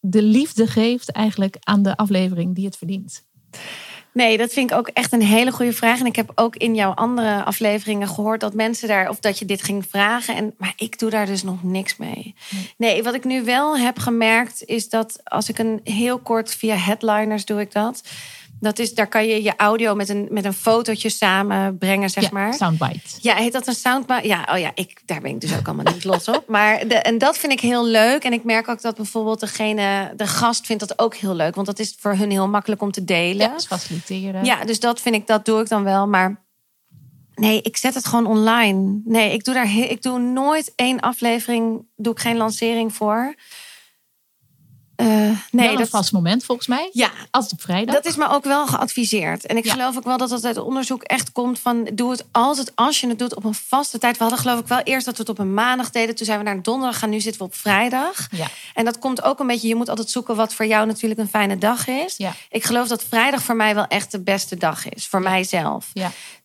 de 0.00 0.22
liefde 0.22 0.66
geeft 0.66 1.10
eigenlijk 1.10 1.56
aan 1.60 1.82
de 1.82 1.96
aflevering 1.96 2.54
die 2.54 2.64
het 2.64 2.76
verdient. 2.76 3.26
Nee, 4.18 4.36
dat 4.36 4.52
vind 4.52 4.70
ik 4.70 4.76
ook 4.76 4.88
echt 4.88 5.12
een 5.12 5.22
hele 5.22 5.52
goede 5.52 5.72
vraag. 5.72 6.00
En 6.00 6.06
ik 6.06 6.16
heb 6.16 6.32
ook 6.34 6.56
in 6.56 6.74
jouw 6.74 6.90
andere 6.90 7.44
afleveringen 7.44 8.08
gehoord 8.08 8.40
dat 8.40 8.54
mensen 8.54 8.88
daar, 8.88 9.08
of 9.08 9.20
dat 9.20 9.38
je 9.38 9.44
dit 9.44 9.62
ging 9.62 9.86
vragen. 9.88 10.36
En, 10.36 10.54
maar 10.56 10.72
ik 10.76 10.98
doe 10.98 11.10
daar 11.10 11.26
dus 11.26 11.42
nog 11.42 11.62
niks 11.62 11.96
mee. 11.96 12.34
Nee, 12.76 13.02
wat 13.02 13.14
ik 13.14 13.24
nu 13.24 13.44
wel 13.44 13.78
heb 13.78 13.98
gemerkt 13.98 14.64
is 14.64 14.88
dat 14.88 15.20
als 15.24 15.48
ik 15.48 15.58
een 15.58 15.80
heel 15.84 16.18
kort 16.18 16.54
via 16.54 16.74
headliners 16.76 17.44
doe 17.44 17.60
ik 17.60 17.72
dat. 17.72 18.02
Dat 18.60 18.78
is, 18.78 18.94
daar 18.94 19.06
kan 19.06 19.26
je 19.26 19.42
je 19.42 19.56
audio 19.56 19.94
met 19.94 20.08
een, 20.08 20.26
met 20.30 20.44
een 20.44 20.52
fotootje 20.52 21.08
samenbrengen, 21.08 22.10
zeg 22.10 22.24
ja, 22.24 22.28
maar. 22.32 22.54
soundbite. 22.54 23.00
Ja, 23.20 23.34
heet 23.34 23.52
dat 23.52 23.66
een 23.66 23.74
soundbar? 23.74 24.26
Ja, 24.26 24.48
oh 24.52 24.58
ja, 24.58 24.70
ik, 24.74 25.00
daar 25.04 25.20
ben 25.20 25.30
ik 25.30 25.40
dus 25.40 25.56
ook 25.56 25.66
allemaal 25.66 25.92
niet 25.92 26.04
los 26.04 26.28
op. 26.28 26.44
Maar 26.46 26.88
de, 26.88 26.94
en 26.94 27.18
dat 27.18 27.38
vind 27.38 27.52
ik 27.52 27.60
heel 27.60 27.86
leuk. 27.86 28.24
En 28.24 28.32
ik 28.32 28.44
merk 28.44 28.68
ook 28.68 28.82
dat 28.82 28.96
bijvoorbeeld 28.96 29.40
degene, 29.40 30.12
de 30.16 30.26
gast 30.26 30.66
vindt 30.66 30.88
dat 30.88 30.98
ook 30.98 31.14
heel 31.14 31.34
leuk. 31.34 31.54
Want 31.54 31.66
dat 31.66 31.78
is 31.78 31.96
voor 31.98 32.14
hun 32.14 32.30
heel 32.30 32.48
makkelijk 32.48 32.82
om 32.82 32.90
te 32.90 33.04
delen. 33.04 33.48
Ja, 33.48 33.54
dus 33.54 33.66
faciliteren. 33.66 34.44
Ja, 34.44 34.64
dus 34.64 34.80
dat 34.80 35.00
vind 35.00 35.14
ik, 35.14 35.26
dat 35.26 35.44
doe 35.44 35.60
ik 35.60 35.68
dan 35.68 35.84
wel. 35.84 36.06
Maar 36.06 36.44
nee, 37.34 37.62
ik 37.62 37.76
zet 37.76 37.94
het 37.94 38.06
gewoon 38.06 38.26
online. 38.26 39.00
Nee, 39.04 39.32
ik 39.32 39.44
doe 39.44 39.54
daar, 39.54 39.76
ik 39.76 40.02
doe 40.02 40.18
nooit 40.18 40.72
één 40.74 41.00
aflevering, 41.00 41.86
doe 41.96 42.12
ik 42.12 42.20
geen 42.20 42.36
lancering 42.36 42.94
voor. 42.94 43.34
Eh, 44.98 45.06
Nee, 45.50 45.76
dat 45.76 45.88
vast 45.88 46.12
moment 46.12 46.44
volgens 46.44 46.66
mij. 46.66 46.90
Ja, 46.92 47.10
Altijd 47.30 47.52
op 47.52 47.60
vrijdag. 47.60 47.94
dat 47.94 48.04
is 48.06 48.16
me 48.16 48.28
ook 48.28 48.44
wel 48.44 48.66
geadviseerd. 48.66 49.46
En 49.46 49.56
ik 49.56 49.64
Ja. 49.64 49.72
geloof 49.72 49.96
ook 49.96 50.04
wel 50.04 50.16
dat 50.16 50.28
dat 50.28 50.44
uit 50.44 50.56
onderzoek 50.58 51.02
echt 51.02 51.32
komt 51.32 51.58
van... 51.58 51.88
doe 51.92 52.10
het 52.10 52.24
altijd 52.32 52.72
als 52.74 53.00
je 53.00 53.08
het 53.08 53.18
doet 53.18 53.34
op 53.34 53.44
een 53.44 53.54
vaste 53.54 53.98
tijd. 53.98 54.16
We 54.16 54.22
hadden 54.22 54.38
geloof 54.42 54.60
ik 54.60 54.66
wel 54.66 54.78
eerst 54.78 55.06
dat 55.06 55.14
we 55.16 55.20
het 55.20 55.30
op 55.30 55.38
een 55.38 55.54
maandag 55.54 55.90
deden. 55.90 56.14
Toen 56.14 56.26
zijn 56.26 56.38
we 56.38 56.44
naar 56.44 56.54
een 56.54 56.62
donderdag 56.62 56.98
gaan. 56.98 57.10
Nu 57.10 57.20
zitten 57.20 57.40
we 57.40 57.46
op 57.46 57.54
vrijdag. 57.54 58.26
Ja. 58.30 58.46
En 58.74 58.84
dat 58.84 58.98
komt 58.98 59.22
ook 59.22 59.38
een 59.40 59.46
beetje... 59.46 59.68
je 59.68 59.74
moet 59.74 59.88
altijd 59.88 60.10
zoeken 60.10 60.36
wat 60.36 60.54
voor 60.54 60.66
jou 60.66 60.86
natuurlijk 60.86 61.20
een 61.20 61.28
fijne 61.28 61.58
dag 61.58 61.86
is. 61.88 62.14
Ja. 62.16 62.32
Ik 62.50 62.64
geloof 62.64 62.88
dat 62.88 63.04
vrijdag 63.08 63.42
voor 63.42 63.56
mij 63.56 63.74
wel 63.74 63.86
echt 63.86 64.10
de 64.12 64.20
beste 64.20 64.56
dag 64.56 64.88
is. 64.88 65.06
Voor 65.06 65.20
mijzelf. 65.22 65.86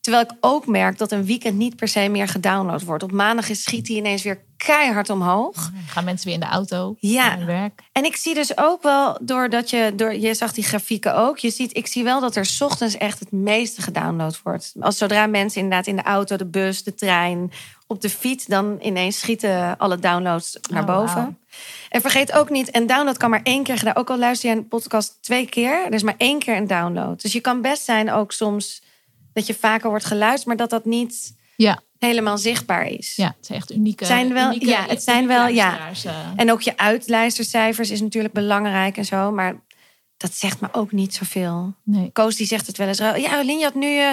Terwijl 0.04 0.24
ik 0.24 0.32
ook 0.40 0.68
merk 0.68 0.98
dat 0.98 1.12
een 1.12 1.26
weekend 1.26 1.58
niet 1.58 1.76
per 1.76 1.88
se 1.88 2.08
meer 2.08 2.28
gedownload 2.28 2.84
wordt. 2.84 3.04
Op 3.04 3.12
maandag 3.12 3.46
schiet 3.52 3.86
die 3.86 3.98
ineens 3.98 4.24
weer 4.24 4.42
keihard 4.58 5.10
omhoog. 5.10 5.72
Gaan 5.88 6.04
mensen 6.04 6.26
weer 6.26 6.34
in 6.36 6.40
de 6.40 6.46
auto 6.46 6.96
Ja. 7.00 7.36
naar 7.36 7.46
werk. 7.46 7.82
En 7.92 8.06
ik 8.06 8.16
zie 8.16 8.34
dus 8.34 8.58
ook 8.58 8.84
wel, 8.84 9.18
doordat 9.22 9.70
je, 9.70 9.94
door, 9.96 10.16
je 10.16 10.34
zag 10.34 10.54
die 10.54 10.64
grafieken 10.64 11.16
ook. 11.16 11.38
Je 11.38 11.50
ziet, 11.50 11.78
ik 11.78 11.88
zie 11.88 12.04
wel 12.04 12.20
dat 12.20 12.36
er 12.36 12.46
's 12.46 12.62
ochtends 12.62 12.98
echt 12.98 13.20
het 13.20 13.32
meeste 13.32 13.82
gedownload 13.82 14.40
wordt. 14.44 14.74
Als 14.80 14.98
zodra 14.98 15.26
mensen 15.28 15.62
inderdaad 15.62 15.88
in 15.88 15.96
de 15.96 16.04
auto, 16.04 16.36
de 16.36 16.46
bus, 16.46 16.84
de 16.84 16.96
trein, 16.96 17.52
op 17.88 18.02
de 18.02 18.10
fiets, 18.10 18.46
dan 18.46 18.78
ineens 18.82 19.20
schieten 19.20 19.78
alle 19.78 20.00
downloads 20.00 20.58
naar 20.70 20.82
Oh, 20.82 20.88
boven. 20.88 21.38
En 21.90 22.02
vergeet 22.02 22.32
ook 22.32 22.50
niet, 22.50 22.76
een 22.76 22.88
download 22.88 23.18
kan 23.18 23.30
maar 23.30 23.44
één 23.44 23.64
keer 23.64 23.78
gedaan. 23.78 23.96
Ook 23.96 24.10
al 24.10 24.18
luister 24.18 24.50
je 24.50 24.56
een 24.56 24.68
podcast 24.68 25.18
twee 25.22 25.50
keer, 25.50 25.86
er 25.86 25.94
is 25.94 26.04
maar 26.04 26.16
één 26.18 26.40
keer 26.40 26.56
een 26.58 26.68
download. 26.68 27.22
Dus 27.22 27.34
je 27.34 27.42
kan 27.42 27.62
best 27.62 27.84
zijn 27.84 28.12
ook 28.12 28.32
soms 28.32 28.82
dat 29.34 29.48
je 29.48 29.54
vaker 29.54 29.90
wordt 29.90 30.06
geluisterd, 30.06 30.46
maar 30.48 30.58
dat 30.58 30.70
dat 30.70 30.86
niet 30.86 31.36
Ja, 31.56 31.82
helemaal 32.00 32.38
zichtbaar 32.38 32.88
is. 32.88 33.16
ja, 33.16 33.34
het 33.38 33.46
zijn 33.46 33.58
echt 33.60 33.72
unieke. 33.72 34.06
Zijn 34.06 34.34
wel- 34.34 34.48
unieke- 34.48 34.66
ja, 34.66 34.86
het 34.88 35.04
zijn 35.04 35.28
wel- 35.28 35.48
ja. 35.48 35.90
eh. 36.04 36.16
En 36.36 36.52
ook 36.52 36.62
je 36.62 36.78
uitluistercijfers 36.78 37.90
is 37.92 38.02
natuurlijk 38.02 38.34
belangrijk 38.34 38.98
en 38.98 39.06
zo. 39.06 39.32
Maar 39.32 39.56
dat 40.18 40.34
zegt 40.34 40.62
me 40.62 40.68
ook 40.72 40.92
niet 40.92 41.14
zoveel. 41.14 41.74
Nee. 41.84 42.10
Koos 42.12 42.36
die 42.36 42.48
zegt 42.48 42.68
het 42.68 42.78
wel 42.78 42.88
eens. 42.88 42.98
Ja, 42.98 43.36
Rolien, 43.36 43.58
je 43.58 43.64
had 43.64 43.76
nu 43.76 43.98
eh 44.00 44.12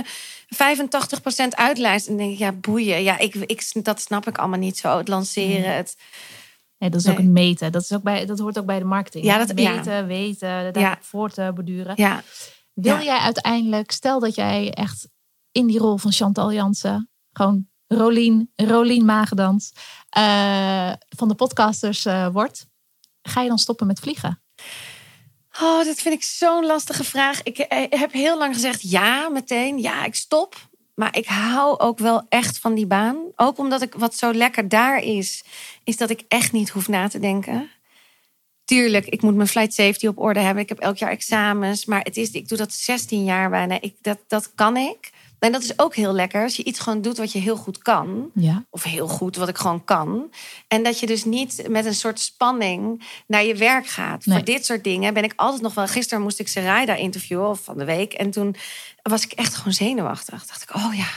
85% 0.48 1.54
uitlijst. 1.56 2.06
En 2.06 2.16
dan 2.16 2.22
denk 2.26 2.32
ik, 2.32 2.38
ja, 2.38 2.52
boeien. 2.52 3.02
Ja, 3.02 3.18
ik, 3.18 3.34
ik, 3.34 3.84
dat 3.84 4.00
snap 4.00 4.26
ik 4.26 4.38
allemaal 4.38 4.58
niet 4.58 4.78
zo. 4.78 4.98
Het 4.98 5.08
lanceren, 5.08 5.76
het... 5.76 5.96
Nee, 6.78 6.90
dat 6.90 7.00
is 7.00 7.08
ook 7.08 7.18
een 7.18 7.32
meten. 7.32 7.72
Dat, 7.72 7.82
is 7.82 7.92
ook 7.92 8.02
bij, 8.02 8.26
dat 8.26 8.38
hoort 8.38 8.58
ook 8.58 8.66
bij 8.66 8.78
de 8.78 8.84
marketing. 8.84 9.24
Ja, 9.24 9.44
dat- 9.44 9.58
ja. 9.58 9.74
meten, 9.74 10.06
weten, 10.06 10.72
daar 10.72 10.78
Ja. 10.82 10.98
voor 11.00 11.30
te 11.30 11.50
borduren. 11.54 11.92
Ja, 11.96 12.22
Wil 12.80 12.94
Ja. 12.94 13.02
jij 13.02 13.18
uiteindelijk, 13.18 13.90
stel 13.90 14.20
dat 14.20 14.34
jij 14.34 14.72
echt 14.72 15.08
in 15.52 15.66
die 15.66 15.78
rol 15.78 15.96
van 15.96 16.12
Chantal 16.12 16.52
Jansen, 16.52 17.10
gewoon 17.32 17.68
Rolien, 17.86 18.52
Rolien 18.56 19.04
Magedans, 19.04 19.72
eh, 20.08 20.92
van 21.08 21.28
de 21.28 21.34
podcasters 21.34 22.04
eh, 22.04 22.28
wordt, 22.32 22.66
ga 23.22 23.40
je 23.42 23.48
dan 23.48 23.58
stoppen 23.58 23.86
met 23.86 24.00
vliegen? 24.00 24.42
Oh, 25.60 25.84
dat 25.84 26.00
vind 26.00 26.14
ik 26.14 26.22
zo'n 26.22 26.66
lastige 26.66 27.04
vraag. 27.04 27.42
Ik 27.42 27.58
eh, 27.58 28.00
heb 28.00 28.12
heel 28.12 28.38
lang 28.38 28.54
gezegd 28.54 28.90
ja, 28.90 29.28
meteen. 29.28 29.78
Ja, 29.78 30.04
ik 30.04 30.14
stop. 30.14 30.68
Maar 30.94 31.16
ik 31.16 31.26
hou 31.26 31.78
ook 31.78 31.98
wel 31.98 32.26
echt 32.28 32.58
van 32.58 32.74
die 32.74 32.86
baan. 32.86 33.16
Ook 33.36 33.58
omdat 33.58 33.82
ik 33.82 33.94
wat 33.94 34.14
zo 34.14 34.32
lekker 34.32 34.68
daar 34.68 34.98
is, 34.98 35.44
is 35.84 35.96
dat 35.96 36.10
ik 36.10 36.24
echt 36.28 36.52
niet 36.52 36.70
hoef 36.70 36.88
na 36.88 37.08
te 37.08 37.18
denken. 37.18 37.70
Tuurlijk, 38.70 39.06
ik 39.06 39.22
moet 39.22 39.34
mijn 39.34 39.48
flight 39.48 39.74
safety 39.74 40.06
op 40.06 40.18
orde 40.18 40.40
hebben. 40.40 40.62
Ik 40.62 40.68
heb 40.68 40.78
elk 40.78 40.96
jaar 40.96 41.10
examens. 41.10 41.84
Maar 41.84 42.00
het 42.00 42.16
is, 42.16 42.30
ik 42.30 42.48
doe 42.48 42.58
dat 42.58 42.72
16 42.72 43.24
jaar 43.24 43.50
bijna. 43.50 43.80
Ik, 43.80 43.94
dat, 44.00 44.18
dat 44.26 44.54
kan 44.54 44.76
ik. 44.76 45.10
En 45.38 45.52
dat 45.52 45.62
is 45.62 45.78
ook 45.78 45.94
heel 45.94 46.12
lekker. 46.12 46.42
Als 46.42 46.56
je 46.56 46.64
iets 46.64 46.78
gewoon 46.78 47.02
doet 47.02 47.18
wat 47.18 47.32
je 47.32 47.38
heel 47.38 47.56
goed 47.56 47.78
kan. 47.78 48.30
Ja. 48.34 48.64
Of 48.70 48.82
heel 48.82 49.08
goed 49.08 49.36
wat 49.36 49.48
ik 49.48 49.58
gewoon 49.58 49.84
kan. 49.84 50.30
En 50.68 50.82
dat 50.82 51.00
je 51.00 51.06
dus 51.06 51.24
niet 51.24 51.68
met 51.68 51.84
een 51.84 51.94
soort 51.94 52.20
spanning 52.20 53.06
naar 53.26 53.44
je 53.44 53.54
werk 53.54 53.86
gaat. 53.86 54.26
Nee. 54.26 54.36
Voor 54.36 54.46
dit 54.46 54.64
soort 54.64 54.84
dingen 54.84 55.14
ben 55.14 55.24
ik 55.24 55.32
altijd 55.36 55.62
nog 55.62 55.74
wel... 55.74 55.86
Gisteren 55.86 56.22
moest 56.22 56.38
ik 56.38 56.48
Sarayda 56.48 56.94
interviewen, 56.94 57.48
of 57.48 57.64
van 57.64 57.78
de 57.78 57.84
week. 57.84 58.12
En 58.12 58.30
toen 58.30 58.56
was 59.02 59.24
ik 59.24 59.32
echt 59.32 59.54
gewoon 59.54 59.72
zenuwachtig. 59.72 60.46
dacht 60.46 60.62
ik, 60.62 60.74
oh 60.74 60.94
ja, 60.94 61.08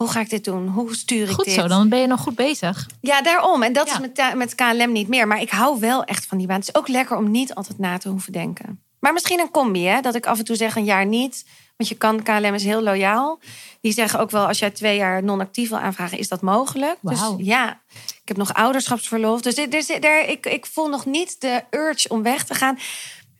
hoe 0.00 0.10
ga 0.10 0.20
ik 0.20 0.30
dit 0.30 0.44
doen? 0.44 0.68
Hoe 0.68 0.94
stuur 0.94 1.28
ik 1.28 1.34
Goed 1.34 1.44
dit? 1.44 1.54
zo, 1.54 1.66
dan 1.68 1.88
ben 1.88 1.98
je 1.98 2.06
nog 2.06 2.20
goed 2.20 2.34
bezig. 2.34 2.88
Ja, 3.00 3.22
daarom. 3.22 3.62
En 3.62 3.72
dat 3.72 3.86
Ja. 3.86 3.92
is 3.92 3.98
met, 4.00 4.34
met 4.34 4.54
KLM 4.54 4.92
niet 4.92 5.08
meer. 5.08 5.26
Maar 5.26 5.40
ik 5.40 5.50
hou 5.50 5.80
wel 5.80 6.04
echt 6.04 6.26
van 6.26 6.38
die 6.38 6.46
baan. 6.46 6.58
Het 6.58 6.68
is 6.68 6.74
ook 6.74 6.88
lekker 6.88 7.16
om 7.16 7.30
niet 7.30 7.54
altijd 7.54 7.78
na 7.78 7.98
te 7.98 8.08
hoeven 8.08 8.32
denken. 8.32 8.82
Maar 9.00 9.12
misschien 9.12 9.40
een 9.40 9.50
combi, 9.50 9.84
hè? 9.86 10.00
Dat 10.00 10.14
ik 10.14 10.26
af 10.26 10.38
en 10.38 10.44
toe 10.44 10.56
zeg 10.56 10.76
een 10.76 10.84
jaar 10.84 11.06
niet. 11.06 11.44
Want 11.76 11.88
je 11.92 11.96
kan, 11.96 12.22
KLM 12.22 12.54
is 12.54 12.64
heel 12.64 12.82
loyaal. 12.82 13.40
Die 13.80 13.92
zeggen 13.92 14.20
ook 14.20 14.30
wel, 14.30 14.46
als 14.46 14.58
jij 14.58 14.70
twee 14.70 14.96
jaar 14.96 15.22
non-actief 15.22 15.68
wil 15.68 15.78
aanvragen, 15.78 16.18
is 16.18 16.28
dat 16.28 16.40
mogelijk. 16.42 16.96
Dus 17.02 17.20
ja, 17.36 17.80
ik 18.22 18.22
heb 18.28 18.36
nog 18.36 18.54
ouderschapsverlof. 18.54 19.40
Dus 19.40 19.54
ik, 19.54 20.46
ik 20.46 20.66
voel 20.66 20.88
nog 20.88 21.06
niet 21.06 21.40
de 21.40 21.62
urge 21.70 22.08
om 22.08 22.22
weg 22.22 22.44
te 22.44 22.54
gaan. 22.54 22.78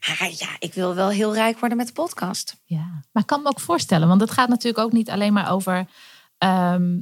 Maar 0.08 0.30
ja, 0.38 0.48
ik 0.58 0.74
wil 0.74 0.94
wel 0.94 1.08
heel 1.08 1.34
rijk 1.34 1.58
worden 1.58 1.78
met 1.78 1.86
de 1.86 1.92
podcast. 1.92 2.56
Ja, 2.64 3.02
maar 3.12 3.22
ik 3.22 3.26
kan 3.28 3.42
me 3.42 3.48
ook 3.48 3.60
voorstellen, 3.60 4.08
want 4.08 4.20
het 4.20 4.30
gaat 4.30 4.48
natuurlijk 4.48 4.84
ook 4.84 4.92
niet 4.92 5.10
alleen 5.10 5.32
maar 5.32 5.52
over 5.52 5.86
ehm, 6.40 7.00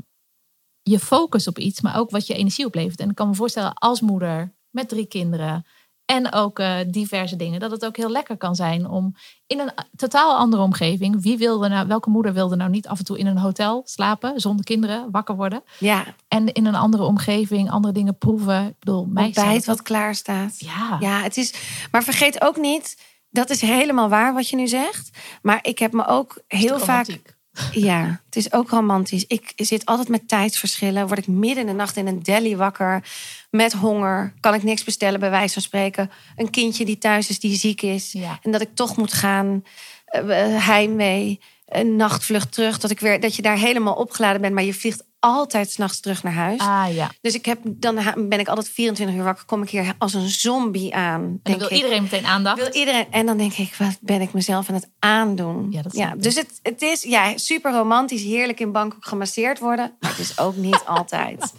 je 0.83 0.99
focus 0.99 1.47
op 1.49 1.59
iets, 1.59 1.81
maar 1.81 1.99
ook 1.99 2.11
wat 2.11 2.27
je 2.27 2.35
energie 2.35 2.67
oplevert. 2.67 3.01
En 3.01 3.09
ik 3.11 3.15
kan 3.15 3.29
me 3.29 3.35
voorstellen 3.35 3.75
als 3.75 4.01
moeder 4.01 4.55
met 4.71 4.89
drie 4.89 5.07
kinderen 5.07 5.67
en 6.05 6.33
ook 6.33 6.59
eh, 6.59 6.77
diverse 6.87 7.37
dingen, 7.37 7.61
dat 7.61 7.71
het 7.71 7.85
ook 7.85 7.97
heel 7.97 8.11
lekker 8.11 8.37
kan 8.37 8.55
zijn 8.55 8.87
om 8.89 9.15
in 9.47 9.59
een 9.61 9.71
totaal 9.97 10.37
andere 10.37 10.63
omgeving. 10.63 11.23
Wie 11.23 11.37
wilde 11.39 11.69
nou, 11.69 11.87
welke 11.87 12.11
moeder 12.11 12.33
wilde 12.33 12.57
nou 12.57 12.71
niet 12.71 12.89
af 12.89 12.99
en 12.99 13.05
toe 13.05 13.19
in 13.19 13.27
een 13.27 13.39
hotel 13.39 13.83
slapen 13.85 14.41
zonder 14.41 14.65
kinderen, 14.65 15.11
wakker 15.11 15.37
worden 15.37 15.63
Ja, 15.79 16.05
en 16.29 16.53
in 16.53 16.67
een 16.67 16.75
andere 16.75 17.03
omgeving 17.05 17.71
andere 17.71 17.95
dingen 17.95 18.19
proeven. 18.19 18.67
Ik 18.67 18.79
bedoel, 18.79 19.05
mij 19.07 19.25
ontbijt 19.25 19.55
dat- 19.55 19.77
wat 19.77 19.83
klaar 19.83 20.15
staat. 20.15 20.55
Ja, 20.61 20.97
Ja, 21.01 21.23
het 21.23 21.37
is. 21.37 21.55
Maar 21.91 22.03
vergeet 22.05 22.43
ook 22.43 22.57
niet, 22.57 23.03
dat 23.31 23.51
is 23.51 23.61
helemaal 23.61 24.09
waar 24.09 24.35
wat 24.35 24.49
je 24.49 24.57
nu 24.57 24.67
zegt. 24.69 25.11
Maar 25.43 25.59
ik 25.63 25.79
heb 25.79 25.93
me 25.93 26.07
ook 26.07 26.43
heel 26.47 26.79
vaak. 26.79 27.37
Ja, 27.81 28.21
het 28.27 28.37
is 28.37 28.53
ook 28.53 28.71
romantisch. 28.71 29.25
Ik 29.27 29.53
zit 29.57 29.85
altijd 29.85 30.09
met 30.09 30.29
tijdsverschillen. 30.29 31.07
Word 31.07 31.19
ik 31.19 31.27
midden 31.27 31.61
in 31.61 31.67
de 31.67 31.73
nacht 31.73 31.97
in 31.97 32.07
een 32.07 32.23
deli 32.23 32.57
wakker. 32.57 33.05
Met 33.51 33.73
honger. 33.73 34.35
Kan 34.41 34.55
ik 34.55 34.63
niks 34.63 34.85
bestellen, 34.85 35.21
bij 35.21 35.31
wijze 35.31 35.53
van 35.53 35.63
spreken. 35.63 36.11
Een 36.37 36.51
kindje 36.51 36.85
die 36.85 36.99
thuis 36.99 37.29
is, 37.29 37.41
die 37.41 37.57
ziek 37.57 37.83
is. 37.83 38.13
Ja. 38.13 38.39
En 38.43 38.51
dat 38.51 38.61
ik 38.61 38.75
toch 38.75 38.97
moet 38.97 39.13
gaan. 39.13 39.65
eh, 40.05 40.67
heimwee. 40.67 41.41
Een 41.67 41.97
nachtvlucht 41.97 42.53
terug. 42.53 42.79
Dat, 42.79 42.91
ik 42.91 43.01
weer, 43.01 43.21
dat 43.21 43.37
je 43.37 43.43
daar 43.43 43.59
helemaal 43.59 43.95
opgeladen 43.95 44.41
bent. 44.41 44.55
Maar 44.55 44.65
je 44.65 44.75
vliegt 44.75 45.05
altijd 45.21 45.71
s'nachts 45.71 46.01
terug 46.01 46.23
naar 46.23 46.33
huis. 46.33 46.61
Ah 46.61 46.95
ja. 46.95 47.11
Dus 47.21 47.35
ik 47.35 47.45
heb, 47.45 47.59
dan 47.65 47.95
ben 48.29 48.39
ik 48.39 48.49
altijd 48.49 48.69
24 48.69 49.17
uur 49.17 49.23
wakker. 49.23 49.45
Kom 49.45 49.63
ik 49.63 49.71
hier 49.71 49.95
als 49.99 50.15
een 50.15 50.29
zombie 50.29 50.95
aan. 50.95 51.23
En 51.23 51.41
dan 51.43 51.59
wil 51.59 51.67
ik. 51.67 51.77
iedereen 51.77 52.03
meteen 52.03 52.27
aandacht. 52.27 52.59
Wil 52.59 52.73
iedereen, 52.73 53.07
en 53.11 53.27
dan 53.27 53.37
denk 53.37 53.53
ik, 53.53 53.75
wat 53.75 53.99
ben 54.01 54.21
ik 54.21 54.33
mezelf 54.33 54.69
aan 54.69 54.75
het 54.75 54.91
aandoen? 54.99 55.67
Ja, 55.71 55.83
dat 55.83 55.95
ik. 55.95 56.23
dus 56.23 56.35
het, 56.35 56.59
het 56.63 56.83
is 56.83 57.03
ja, 57.03 57.39
super 57.39 57.73
romantisch, 57.73 58.23
heerlijk 58.23 58.61
in 58.61 58.73
Bangkok 58.73 59.07
gemasseerd 59.07 59.59
worden. 59.59 59.97
Maar 60.01 60.11
het 60.11 60.19
is 60.19 60.39
ook 60.39 60.57
niet 60.57 60.85
altijd. 60.97 61.53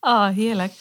Oh, 0.00 0.28
heerlijk. 0.28 0.72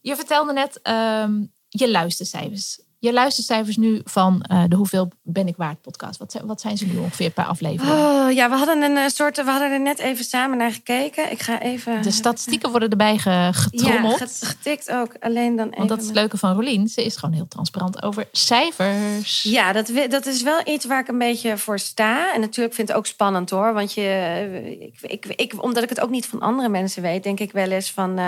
Je 0.00 0.16
vertelde 0.16 0.52
net 0.52 0.80
ehm, 0.82 1.32
je 1.68 1.90
luistercijfers. 1.90 2.80
Je 3.02 3.12
luistercijfers 3.12 3.76
nu 3.76 4.00
van 4.04 4.42
eh, 4.42 4.62
de 4.68 4.76
Hoeveel 4.76 5.12
Ben 5.22 5.46
ik 5.48 5.56
Waard 5.56 5.80
podcast. 5.80 6.18
Wat 6.18 6.32
zijn, 6.32 6.46
wat 6.46 6.60
zijn 6.60 6.76
ze 6.76 6.86
nu 6.86 6.96
ongeveer 6.98 7.30
per 7.30 7.44
aflevering? 7.44 7.94
Oh, 7.98 8.32
ja, 8.32 8.48
we 8.50 8.56
hadden 8.56 8.82
een 8.82 8.96
eh, 8.96 9.06
soort, 9.08 9.36
we 9.36 9.50
hadden 9.50 9.70
er 9.72 9.80
net 9.80 9.98
even 9.98 10.24
samen 10.24 10.58
naar 10.58 10.72
gekeken. 10.72 11.30
Ik 11.30 11.42
ga 11.42 11.60
even. 11.60 12.02
De 12.02 12.10
statistieken 12.10 12.70
worden 12.70 12.90
erbij 12.90 13.18
ge- 13.18 13.30
ja, 13.30 13.52
getrommeld. 13.52 14.16
get- 14.16 14.40
getikt 14.42 14.90
ook. 14.90 15.14
Alleen 15.20 15.56
dan 15.56 15.66
even. 15.66 15.76
want 15.78 15.88
dat 15.88 15.98
is 16.00 16.06
het 16.06 16.14
leuke 16.14 16.36
van 16.38 16.54
Rolien. 16.54 16.88
Ze 16.88 17.04
is 17.04 17.16
gewoon 17.16 17.34
heel 17.34 17.48
transparant 17.48 18.02
over 18.02 18.28
cijfers. 18.32 19.42
Ja, 19.42 19.72
dat, 19.72 19.90
dat 20.08 20.26
is 20.26 20.42
wel 20.42 20.60
iets 20.64 20.84
waar 20.84 21.00
ik 21.00 21.08
een 21.08 21.18
beetje 21.18 21.56
voor 21.58 21.78
sta. 21.78 22.34
En 22.34 22.40
natuurlijk 22.40 22.74
vind 22.74 22.88
ik 22.88 22.94
het 22.94 23.04
ook 23.04 23.06
spannend 23.10 23.50
hoor. 23.50 23.72
Want 23.72 23.92
je, 23.92 24.00
eh, 24.02 24.66
ik, 24.80 24.94
ik, 25.00 25.26
ik, 25.26 25.62
omdat 25.62 25.82
ik 25.82 25.88
het 25.88 26.00
ook 26.00 26.10
niet 26.10 26.26
van 26.26 26.40
andere 26.40 26.68
mensen 26.68 27.02
weet, 27.02 27.22
denk 27.22 27.40
ik 27.40 27.52
wel 27.52 27.70
eens 27.70 27.90
van. 27.92 28.18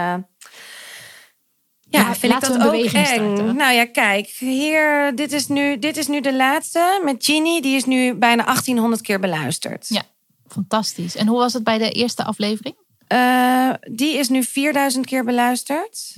Ja, 1.92 2.00
Ja, 2.00 2.14
vind 2.14 2.32
ik 2.32 2.40
dat 2.40 2.52
ook 2.52 2.58
beweging 2.58 3.06
eng. 3.06 3.34
starten. 3.36 3.56
Nou 3.56 3.72
ja, 3.74 3.86
kijk, 3.86 4.26
hier, 4.28 5.12
dit 5.14 5.32
is, 5.32 5.46
nu, 5.48 5.78
dit 5.78 5.96
is 5.96 6.06
nu 6.06 6.20
de 6.20 6.34
laatste 6.34 7.00
met 7.04 7.24
Ginny. 7.24 7.60
Die 7.60 7.76
is 7.76 7.84
nu 7.84 8.14
bijna 8.14 8.44
1800 8.44 9.02
keer 9.02 9.20
beluisterd. 9.20 9.86
Ja. 9.88 10.02
Fantastisch. 10.48 11.16
En 11.16 11.26
hoe 11.26 11.38
was 11.38 11.52
het 11.52 11.64
bij 11.64 11.78
de 11.78 11.90
eerste 11.90 12.24
aflevering? 12.24 12.74
Eh, 13.06 13.70
die 13.90 14.18
is 14.18 14.28
nu 14.28 14.42
4000 14.44 15.06
keer 15.06 15.24
beluisterd. 15.24 16.12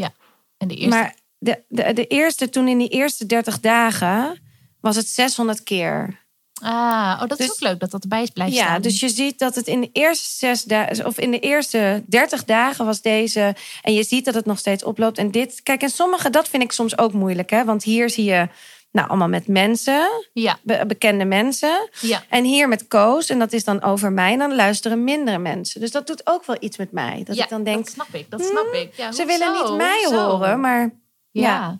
En 0.58 0.68
de 0.68 0.74
eerste? 0.74 0.88
Maar 0.88 1.14
de, 1.38 1.62
de, 1.68 1.92
de 1.92 2.06
eerste, 2.06 2.48
toen 2.48 2.68
in 2.68 2.78
die 2.78 2.88
eerste 2.88 3.26
30 3.26 3.60
dagen, 3.60 4.42
was 4.80 4.96
het 4.96 5.08
600 5.08 5.62
keer. 5.62 6.22
Ah, 6.62 7.18
oh, 7.22 7.28
dat 7.28 7.38
is 7.40 7.46
Dus- 7.46 7.54
ook 7.54 7.60
leuk 7.60 7.80
dat 7.80 7.90
dat 7.90 8.02
erbij 8.02 8.28
blijft 8.34 8.54
Ja, 8.54 8.62
staan. 8.64 8.82
dus 8.82 9.00
je 9.00 9.08
ziet 9.08 9.38
dat 9.38 9.54
het 9.54 9.66
in 9.66 9.80
de 9.80 9.90
eerste 9.92 10.28
zes 10.36 10.62
dagen, 10.62 11.06
of 11.06 11.18
in 11.18 11.30
de 11.30 11.38
eerste 11.40 12.02
30 12.06 12.44
dagen 12.44 12.84
was 12.84 13.00
deze. 13.00 13.54
En 13.82 13.94
je 13.94 14.04
ziet 14.04 14.24
dat 14.24 14.34
het 14.34 14.46
nog 14.46 14.58
steeds 14.58 14.84
oploopt. 14.84 15.18
En 15.18 15.30
dit, 15.30 15.62
kijk, 15.62 15.82
en 15.82 15.90
sommige, 15.90 16.30
dat 16.30 16.48
vind 16.48 16.62
ik 16.62 16.72
soms 16.72 16.98
ook 16.98 17.12
moeilijk, 17.12 17.50
hè? 17.50 17.64
Want 17.64 17.82
hier 17.84 18.10
zie 18.10 18.24
je, 18.24 18.48
nou, 18.90 19.08
allemaal 19.08 19.28
met 19.28 19.48
mensen, 19.48 20.08
Ja, 20.32 20.58
be- 20.62 20.84
bekende 20.86 21.24
mensen. 21.24 21.88
ja. 22.00 22.22
En 22.28 22.44
hier 22.44 22.68
met 22.68 22.86
Koos, 22.88 23.28
en 23.30 23.38
dat 23.38 23.52
is 23.52 23.64
dan 23.64 23.82
over 23.82 24.12
mij, 24.12 24.32
en 24.32 24.38
dan 24.38 24.54
luisteren 24.54 25.04
mindere 25.04 25.38
mensen. 25.38 25.80
Dus 25.80 25.90
dat 25.90 26.06
doet 26.06 26.20
ook 26.26 26.44
wel 26.46 26.56
iets 26.60 26.76
met 26.76 26.92
mij. 26.92 27.22
Dat 27.24 27.36
ja, 27.36 27.42
ik 27.42 27.48
dan 27.48 27.64
denk, 27.64 27.84
dat 27.84 27.92
snap 27.94 28.08
ik. 28.12 28.30
Dat 28.30 28.44
snap 28.44 28.72
ik. 28.72 28.94
Ja, 28.96 29.12
ze 29.12 29.24
willen 29.24 29.52
niet 29.52 29.76
mij 29.76 30.06
horen, 30.10 30.60
maar 30.60 31.02
Ja. 31.30 31.78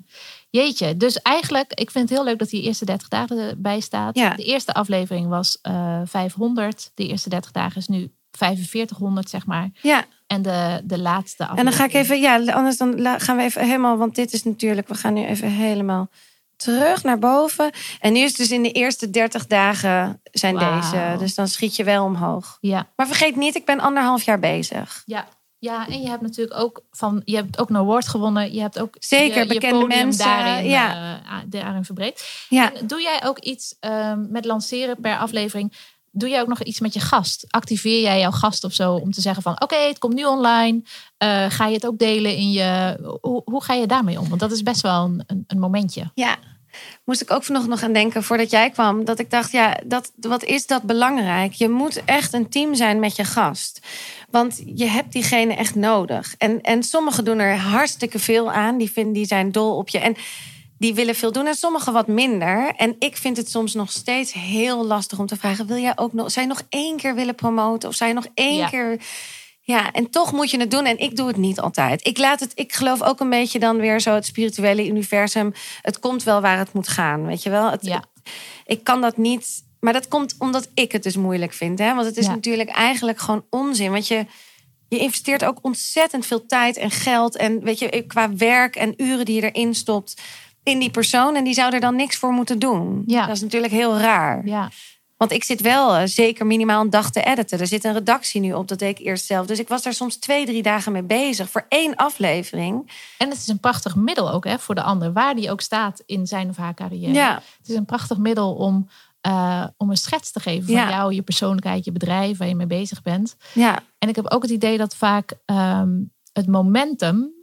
Jeetje, 0.55 0.97
dus 0.97 1.23
eigenlijk, 1.23 1.73
ik 1.73 1.91
vind 1.91 2.09
het 2.09 2.19
heel 2.19 2.27
leuk 2.27 2.39
dat 2.39 2.49
die 2.49 2.63
eerste 2.63 2.85
30 2.85 3.09
dagen 3.09 3.39
erbij 3.39 3.81
staat. 3.81 4.17
Ja. 4.17 4.35
De 4.35 4.45
eerste 4.45 4.75
aflevering 4.75 5.29
was 5.29 5.59
eh 5.63 6.01
500. 6.05 6.91
De 6.95 7.07
eerste 7.07 7.29
30 7.29 7.51
dagen 7.51 7.77
is 7.77 7.87
nu 7.89 8.13
4500, 8.31 9.31
zeg 9.31 9.47
maar. 9.47 9.71
ja. 9.83 10.05
En 10.27 10.43
de, 10.43 10.81
de 10.85 10.99
laatste 10.99 11.43
aflevering. 11.47 11.59
En 11.59 11.65
dan 11.65 11.73
ga 11.73 11.85
ik 11.85 12.05
even, 12.05 12.21
ja, 12.21 12.53
anders 12.53 12.77
dan 12.77 13.21
gaan 13.21 13.37
we 13.37 13.43
even 13.43 13.65
helemaal, 13.65 13.97
want 13.97 14.15
dit 14.15 14.33
is 14.33 14.45
natuurlijk, 14.45 14.89
we 14.89 14.95
gaan 14.95 15.15
nu 15.15 15.25
even 15.25 15.49
helemaal 15.51 16.09
terug 16.57 17.03
naar 17.03 17.19
boven. 17.19 17.71
En 18.01 18.13
nu 18.13 18.19
is 18.21 18.29
het 18.29 18.37
dus 18.37 18.51
in 18.51 18.63
de 18.63 18.73
eerste 18.73 19.11
30 19.11 19.47
dagen 19.47 20.21
zijn 20.33 20.59
deze. 20.59 21.15
Dus 21.19 21.35
dan 21.35 21.49
schiet 21.49 21.77
je 21.77 21.85
wel 21.85 22.05
omhoog. 22.05 22.59
Ja, 22.61 22.87
Maar 22.97 23.07
vergeet 23.07 23.37
niet, 23.37 23.55
ik 23.55 23.65
ben 23.65 23.81
anderhalf 23.81 24.23
jaar 24.23 24.39
bezig. 24.39 25.03
ja. 25.07 25.27
Ja, 25.65 25.89
en 25.89 26.01
je 26.01 26.09
hebt 26.09 26.23
natuurlijk 26.23 26.61
ook 26.61 26.83
van, 26.91 27.23
je 27.25 27.37
hebt 27.37 27.59
ook 27.59 27.69
een 27.69 27.77
award 27.77 28.09
gewonnen. 28.09 28.53
Je 28.53 28.61
hebt 28.61 28.79
ook 28.79 28.97
Zeker, 28.99 29.39
je, 29.43 29.47
bekende 29.47 29.87
mensen, 29.87 30.25
daarin, 30.25 30.71
ja. 30.71 31.21
eh, 31.25 31.39
daarin 31.47 31.85
verbreed. 31.85 32.45
Ja, 32.49 32.75
En 32.75 32.87
doe 32.87 33.01
jij 33.01 33.21
ook 33.25 33.39
iets 33.39 33.77
ehm, 33.81 34.31
met 34.31 34.45
lanceren 34.45 35.01
per 35.01 35.19
aflevering? 35.19 35.73
Doe 36.11 36.29
jij 36.29 36.41
ook 36.41 36.49
nog 36.49 36.63
iets 36.63 36.81
met 36.81 36.95
je 36.95 37.01
gast? 37.01 37.45
Activeer 37.49 38.01
jij 38.01 38.21
jouw 38.21 38.31
gast 38.31 38.65
of 38.65 38.73
zo 38.73 38.95
om 38.95 39.13
te 39.13 39.21
zeggen 39.21 39.43
van 39.43 39.63
oké, 39.63 39.77
het 39.77 39.99
komt 39.99 40.15
nu 40.15 40.25
online. 40.25 40.83
Eh, 41.17 41.45
ga 41.49 41.67
je 41.67 41.75
het 41.75 41.87
ook 41.87 41.99
delen 41.99 42.37
in 42.37 42.51
je. 42.51 42.99
Hoe, 43.21 43.43
hoe 43.45 43.65
ga 43.65 43.75
je 43.75 43.87
daarmee 43.87 44.21
om? 44.21 44.29
Want 44.29 44.41
dat 44.41 44.53
is 44.53 44.63
best 44.63 44.81
wel 44.81 45.05
een, 45.05 45.23
een, 45.27 45.45
een 45.47 45.59
momentje. 45.59 46.11
ja. 46.15 46.37
Moest 47.05 47.21
ik 47.21 47.31
ook 47.31 47.45
vanochtend 47.45 47.73
nog 47.75 47.83
aan 47.83 47.93
denken 47.93 48.23
voordat 48.23 48.51
jij 48.51 48.71
kwam. 48.71 49.05
Dat 49.05 49.19
ik 49.19 49.31
dacht, 49.31 49.53
ja, 49.53 49.81
dat, 49.85 50.13
wat 50.17 50.45
is 50.45 50.67
dat 50.67 50.83
belangrijk? 50.83 51.53
Je 51.53 51.69
moet 51.69 52.05
echt 52.05 52.33
een 52.33 52.49
team 52.49 52.75
zijn 52.75 52.99
met 53.01 53.17
je 53.17 53.25
gast. 53.25 53.81
Want 54.31 54.63
je 54.75 54.87
hebt 54.87 55.13
diegene 55.13 55.55
echt 55.55 55.75
nodig. 55.75 56.35
En, 56.39 56.61
en 56.61 56.83
sommigen 56.83 57.25
doen 57.25 57.39
er 57.39 57.57
hartstikke 57.57 58.19
veel 58.19 58.53
aan. 58.53 58.79
Die, 58.79 58.91
vinden, 58.91 59.13
die 59.13 59.27
zijn 59.27 59.53
dol 59.53 59.77
op 59.77 59.89
je. 59.89 59.99
En 59.99 60.17
die 60.79 60.95
willen 60.95 61.15
veel 61.15 61.33
doen 61.33 61.47
en 61.47 61.55
sommigen 61.55 61.93
wat 61.93 62.07
minder. 62.07 62.73
En 62.77 62.97
ik 62.99 63.17
vind 63.17 63.37
het 63.37 63.51
soms 63.51 63.75
nog 63.75 63.93
steeds 63.93 64.33
heel 64.33 64.85
lastig 64.87 65.19
om 65.19 65.27
te 65.27 65.37
vragen: 65.37 65.67
wil 65.67 65.77
jij 65.79 65.93
ook 65.97 66.13
nog, 66.13 66.31
zou 66.31 66.47
je 66.47 66.53
nog 66.53 66.63
één 66.69 66.97
keer 66.97 67.15
willen 67.15 67.35
promoten? 67.35 67.89
Of 67.89 67.95
zou 67.95 68.11
je 68.11 68.17
nog 68.17 68.27
één 68.35 68.57
Ja. 68.57 68.69
keer. 68.69 68.99
Ja, 69.67 69.93
en 69.93 70.11
toch 70.11 70.33
moet 70.33 70.51
je 70.51 70.59
het 70.59 70.71
doen. 70.71 70.85
En 70.85 70.99
ik 70.99 71.17
doe 71.17 71.27
het 71.27 71.37
niet 71.37 71.61
altijd. 71.61 72.07
Ik 72.07 72.19
laat 72.19 72.41
het, 72.41 72.53
ik 72.55 72.73
geloof 72.73 73.03
ook 73.03 73.21
een 73.21 73.31
beetje 73.31 73.59
dan 73.59 73.77
weer 73.77 74.01
zo 74.01 74.15
het 74.15 74.27
spirituele 74.27 74.87
universum. 74.89 75.53
Het 75.83 75.99
komt 75.99 76.23
wel 76.23 76.41
waar 76.41 76.59
het 76.59 76.73
moet 76.73 76.89
gaan. 76.89 77.27
Weet 77.27 77.43
je 77.43 77.51
wel? 77.51 77.71
Het, 77.71 77.85
Ja. 77.87 78.05
Ik 78.67 78.85
kan 78.85 79.01
dat 79.01 79.17
niet. 79.17 79.63
Maar 79.81 79.93
dat 79.93 80.09
komt 80.09 80.35
omdat 80.39 80.69
ik 80.75 80.93
het 80.93 81.03
dus 81.03 81.17
moeilijk 81.17 81.53
vind. 81.53 81.79
Hè? 81.79 81.95
Want 81.95 82.07
het 82.07 82.17
is 82.17 82.27
Ja. 82.27 82.35
natuurlijk 82.35 82.69
eigenlijk 82.69 83.19
gewoon 83.19 83.45
onzin. 83.51 83.91
Want 83.93 84.09
je, 84.09 84.27
je 84.89 84.99
investeert 84.99 85.45
ook 85.45 85.59
ontzettend 85.63 86.27
veel 86.27 86.47
tijd 86.47 86.77
en 86.77 86.91
geld. 86.91 87.37
En 87.37 87.63
weet 87.63 87.79
je, 87.79 88.05
qua 88.07 88.35
werk 88.35 88.77
en 88.77 88.95
uren 88.97 89.25
die 89.25 89.35
je 89.41 89.51
erin 89.53 89.75
stopt 89.75 90.21
in 90.63 90.79
die 90.79 90.91
persoon. 90.91 91.37
En 91.37 91.45
die 91.45 91.55
zou 91.55 91.75
er 91.75 91.81
dan 91.81 91.97
niks 91.97 92.17
voor 92.17 92.33
moeten 92.33 92.59
doen. 92.59 93.03
Ja. 93.07 93.27
Dat 93.27 93.37
is 93.37 93.43
natuurlijk 93.43 93.73
heel 93.73 93.99
raar. 93.99 94.47
Ja, 94.47 94.71
Want 95.25 95.37
ik 95.37 95.45
zit 95.45 95.61
wel 95.61 95.95
eh, 95.95 96.07
zeker 96.07 96.47
minimaal 96.47 96.81
een 96.81 96.91
dag 96.91 97.11
te 97.11 97.23
editen. 97.23 97.59
Er 97.59 97.67
zit 97.67 97.85
een 97.85 97.93
redactie 97.93 98.41
nu 98.41 98.53
op, 98.53 98.69
dat 98.69 98.79
deed 98.79 98.99
ik 98.99 99.07
eerst 99.07 99.27
zelf. 99.27 99.47
Dus 99.47 99.59
ik 99.59 99.69
was 99.69 99.83
daar 99.83 99.93
soms 99.93 100.17
twee, 100.17 100.47
drie 100.47 100.63
dagen 100.63 100.93
mee 100.93 101.03
bezig 101.03 101.51
voor 101.51 101.67
één 101.69 101.97
aflevering. 101.97 102.91
En 103.19 103.29
het 103.29 103.39
is 103.39 103.49
een 103.49 103.61
prachtig 103.61 103.97
middel 103.97 104.31
ook 104.33 104.45
hè, 104.45 104.59
voor 104.59 104.75
de 104.75 104.83
ander, 104.83 105.13
waar 105.13 105.35
die 105.35 105.51
ook 105.51 105.61
staat 105.61 106.03
in 106.07 106.27
zijn 106.27 106.49
of 106.49 106.57
haar 106.57 106.75
carrière. 106.75 107.13
Ja. 107.13 107.35
Het 107.59 107.69
is 107.69 107.75
een 107.77 107.85
prachtig 107.85 108.19
middel 108.19 108.55
om, 108.55 108.89
eh, 109.21 109.65
om 109.77 109.91
een 109.91 109.97
schets 109.97 110.33
te 110.33 110.41
geven 110.41 110.65
van 110.65 110.75
Ja. 110.75 110.91
jou, 110.91 111.15
je 111.15 111.23
persoonlijkheid, 111.23 111.85
je 111.85 111.93
bedrijf, 111.93 112.39
waar 112.39 112.49
je 112.49 112.55
mee 112.55 112.67
bezig 112.67 113.03
bent. 113.03 113.37
Ja, 113.53 113.83
En 113.99 114.09
ik 114.09 114.17
heb 114.17 114.31
ook 114.31 114.43
het 114.43 114.51
idee 114.51 114.79
dat 114.79 114.97
vaak 114.97 115.33
ehm, 115.45 115.91
het 116.33 116.47
momentum 116.47 117.34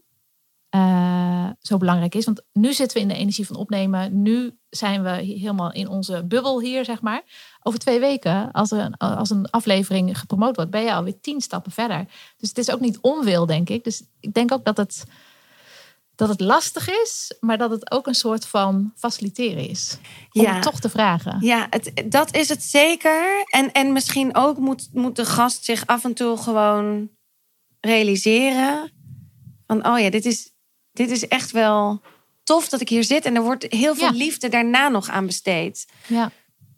eh, 0.71 1.49
zo 1.59 1.77
belangrijk 1.77 2.15
is. 2.15 2.25
Want 2.25 2.41
nu 2.53 2.73
zitten 2.73 2.97
we 2.97 3.03
in 3.03 3.09
de 3.09 3.15
energie 3.19 3.47
van 3.47 3.55
opnemen. 3.55 4.21
Nu 4.21 4.57
zijn 4.69 5.03
we 5.03 5.09
helemaal 5.09 5.71
in 5.71 5.87
onze 5.87 6.23
bubbel 6.25 6.61
hier, 6.61 6.85
zeg 6.85 7.01
maar. 7.01 7.21
Over 7.63 7.79
twee 7.79 7.99
weken, 7.99 8.51
als, 8.51 8.71
er 8.71 8.79
een, 8.79 8.97
als 8.97 9.29
een 9.29 9.49
aflevering 9.49 10.19
gepromoot 10.19 10.55
wordt, 10.55 10.71
ben 10.71 10.81
je 10.83 10.93
alweer 10.93 11.19
tien 11.21 11.41
stappen 11.41 11.71
verder. 11.71 12.05
Dus 12.37 12.49
het 12.49 12.57
is 12.57 12.71
ook 12.71 12.79
niet 12.79 12.97
onwil, 13.01 13.45
denk 13.45 13.69
ik. 13.69 13.83
Dus 13.83 14.03
ik 14.19 14.33
denk 14.33 14.51
ook 14.51 14.65
dat 14.65 14.77
het, 14.77 15.03
dat 16.15 16.29
het 16.29 16.39
lastig 16.39 16.89
is, 16.89 17.35
maar 17.39 17.57
dat 17.57 17.71
het 17.71 17.91
ook 17.91 18.07
een 18.07 18.15
soort 18.15 18.45
van 18.45 18.91
faciliteren 18.95 19.67
is. 19.69 19.97
Om 20.31 20.41
Ja. 20.41 20.59
toch 20.59 20.79
te 20.79 20.89
vragen. 20.89 21.37
ja 21.41 21.67
het, 21.69 21.91
dat 22.05 22.35
is 22.35 22.49
het 22.49 22.63
zeker. 22.63 23.43
En, 23.49 23.71
en 23.71 23.93
misschien 23.93 24.35
ook 24.35 24.57
moet, 24.57 24.89
moet 24.93 25.15
de 25.15 25.25
gast 25.25 25.63
zich 25.65 25.85
af 25.85 26.03
en 26.03 26.13
toe 26.13 26.37
gewoon 26.37 27.09
realiseren. 27.79 28.91
Van, 29.67 29.87
oh 29.87 29.99
ja, 29.99 30.09
dit 30.09 30.25
is, 30.25 30.49
dit 30.93 31.09
is 31.09 31.27
echt 31.27 31.51
wel 31.51 32.01
tof 32.43 32.69
dat 32.69 32.81
ik 32.81 32.89
hier 32.89 33.03
zit. 33.03 33.25
En 33.25 33.35
er 33.35 33.41
wordt 33.43 33.65
heel 33.69 33.95
veel 33.95 34.11
Ja. 34.11 34.17
liefde 34.17 34.49
daarna 34.49 34.87
nog 34.87 35.09
aan 35.09 35.25
besteed. 35.25 35.85
Ja. 36.07 36.31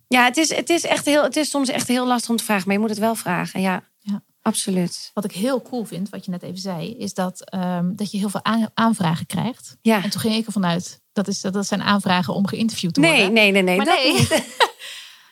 Ja, 0.08 0.24
het 0.24 0.38
is, 0.38 0.55
het 0.55 0.70
is, 0.70 0.84
echt 0.84 1.05
heel, 1.05 1.24
het 1.24 1.36
is 1.36 1.50
soms 1.50 1.70
echt 1.70 1.88
heel 1.88 2.08
lastig 2.08 2.29
om 2.29 2.36
te 2.36 2.43
vragen. 2.43 2.63
Maar 2.65 2.74
je 2.75 2.79
moet 2.82 2.89
het 2.89 3.00
wel 3.00 3.15
vragen, 3.15 3.62
ja. 3.62 3.84
Ja. 4.00 4.22
Absoluut. 4.41 5.12
Wat 5.13 5.24
ik 5.25 5.32
heel 5.32 5.62
cool 5.62 5.86
vind, 5.86 6.10
wat 6.10 6.25
je 6.25 6.32
net 6.32 6.43
even 6.43 6.58
zei, 6.58 6.98
is 6.98 7.13
dat, 7.13 7.50
ehm, 7.50 7.96
dat 7.96 8.12
je 8.12 8.17
heel 8.17 8.29
veel 8.29 8.43
aan- 8.46 8.70
aanvragen 8.74 9.25
krijgt. 9.25 9.77
Ja. 9.82 10.03
En 10.03 10.10
toen 10.10 10.22
ging 10.22 10.36
ik 10.36 10.46
ervan 10.46 10.65
uit, 10.65 11.01
dat, 11.13 11.27
is, 11.27 11.41
dat 11.41 11.67
zijn 11.67 11.82
aanvragen 11.82 12.34
om 12.34 12.48
geïnterviewd 12.48 12.93
te 12.93 13.00
Nee, 13.00 13.12
worden. 13.15 13.34
nee, 13.34 13.51
nee, 13.51 13.62
nee. 13.62 13.77
Maar 13.77 13.86
dat 13.86 13.96
nee. 14.03 14.13
niet. 14.13 14.29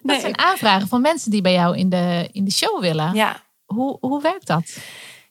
Dat 0.03 0.11
Nee. 0.11 0.19
zijn 0.19 0.37
aanvragen 0.37 0.87
van 0.87 1.01
mensen 1.01 1.31
die 1.31 1.41
bij 1.41 1.53
jou 1.53 1.77
in 1.77 1.89
de, 1.89 2.29
in 2.31 2.45
de 2.45 2.51
show 2.51 2.79
willen. 2.81 3.13
Ja. 3.13 3.43
Hoe, 3.65 3.97
hoe 3.99 4.21
werkt 4.21 4.47
dat? 4.47 4.77